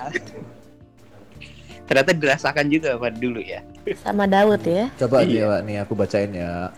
[1.88, 3.64] Ternyata dirasakan juga pada dulu ya.
[4.02, 4.92] Sama Daud ya.
[5.00, 6.68] Coba nih, Pak, nih aku bacain ya.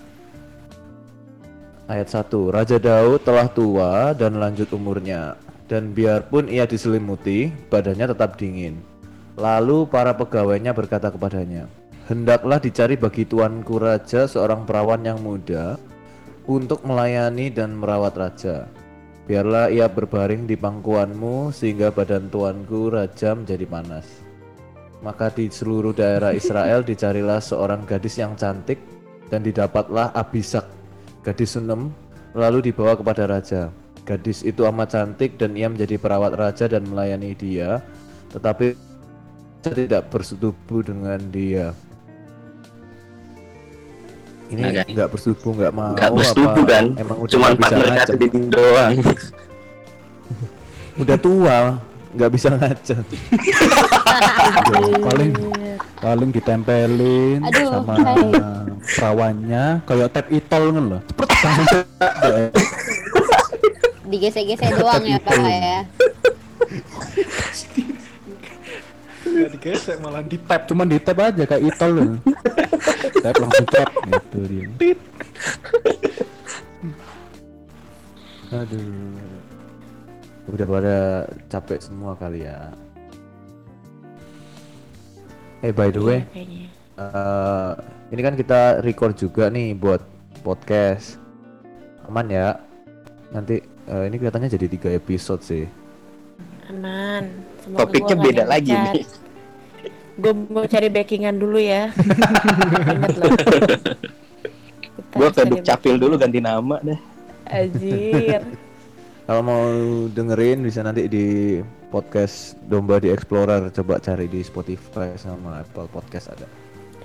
[1.91, 2.31] Ayat 1.
[2.55, 5.35] Raja Daud telah tua dan lanjut umurnya,
[5.67, 8.79] dan biarpun ia diselimuti, badannya tetap dingin.
[9.41, 11.65] Lalu para pegawainya berkata kepadanya,
[12.13, 15.81] "Hendaklah dicari bagi tuanku raja seorang perawan yang muda
[16.45, 18.69] untuk melayani dan merawat raja.
[19.25, 24.05] Biarlah ia berbaring di pangkuanmu sehingga badan tuanku raja menjadi panas."
[25.01, 28.77] Maka di seluruh daerah Israel dicarilah seorang gadis yang cantik
[29.33, 30.69] dan didapatlah Abisak,
[31.25, 31.89] gadis Sunem,
[32.37, 33.73] lalu dibawa kepada raja.
[34.05, 37.81] Gadis itu amat cantik dan ia menjadi perawat raja dan melayani dia,
[38.37, 38.90] tetapi
[39.63, 41.77] raja tidak bersetubuh dengan dia.
[44.51, 48.07] Ini Nah, nggak bersetubuh nggak mau nggak bersetubuh apa kan Emang udah cuman partner ngajak.
[48.11, 48.93] cuddling doang
[50.99, 51.57] Udah tua,
[52.11, 53.05] nggak bisa ngajak.
[55.07, 55.33] paling
[55.97, 58.27] paling ditempelin Aduh, sama hai.
[58.91, 61.03] perawannya kayak tap itol kan loh
[64.03, 65.79] Digesek-gesek doang ya Pak ya.
[69.61, 70.65] Digesek malah di tap.
[70.65, 72.13] cuman di tap aja kayak itol loh
[73.23, 74.97] tap langsung tap gitu dia
[78.51, 79.15] Aduh.
[80.51, 80.97] Udah pada
[81.47, 82.75] capek semua kali ya.
[85.63, 86.67] Eh by the way, Kayaknya.
[86.99, 87.73] eh,
[88.11, 90.03] ini kan kita record juga nih buat
[90.43, 91.15] podcast.
[92.11, 92.59] Aman ya?
[93.31, 95.71] Nanti eh, ini kelihatannya jadi tiga episode sih.
[96.67, 97.31] Aman.
[97.63, 99.07] Semoga Topiknya beda lagi nih.
[100.21, 101.89] Gue mau cari backingan dulu ya.
[102.95, 103.33] Ingat loh.
[105.11, 107.01] Kita Gua ke cari Dukcapil dulu ganti nama dah.
[107.49, 108.45] Anjir.
[109.31, 109.63] Kalau mau
[110.11, 111.59] dengerin bisa nanti di
[111.89, 116.47] podcast Domba di Explorer coba cari di Spotify sama Apple Podcast ada.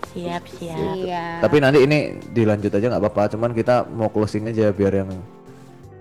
[0.10, 0.96] Siap, siap.
[1.06, 1.40] Iya.
[1.46, 3.38] Tapi nanti ini dilanjut aja nggak apa-apa.
[3.38, 5.12] Cuman kita mau closing aja biar yang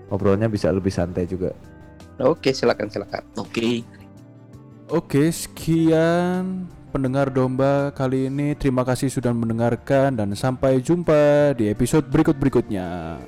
[0.09, 1.53] ngobrolnya bisa lebih santai juga.
[2.21, 3.23] Oke, silakan silakan.
[3.35, 3.83] oke
[4.85, 8.55] Oke, sekian pendengar domba kali ini.
[8.55, 13.19] Terima kasih sudah mendengarkan dan sampai jumpa di episode berikut-berikutnya.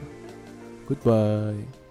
[0.87, 1.86] Goodbye.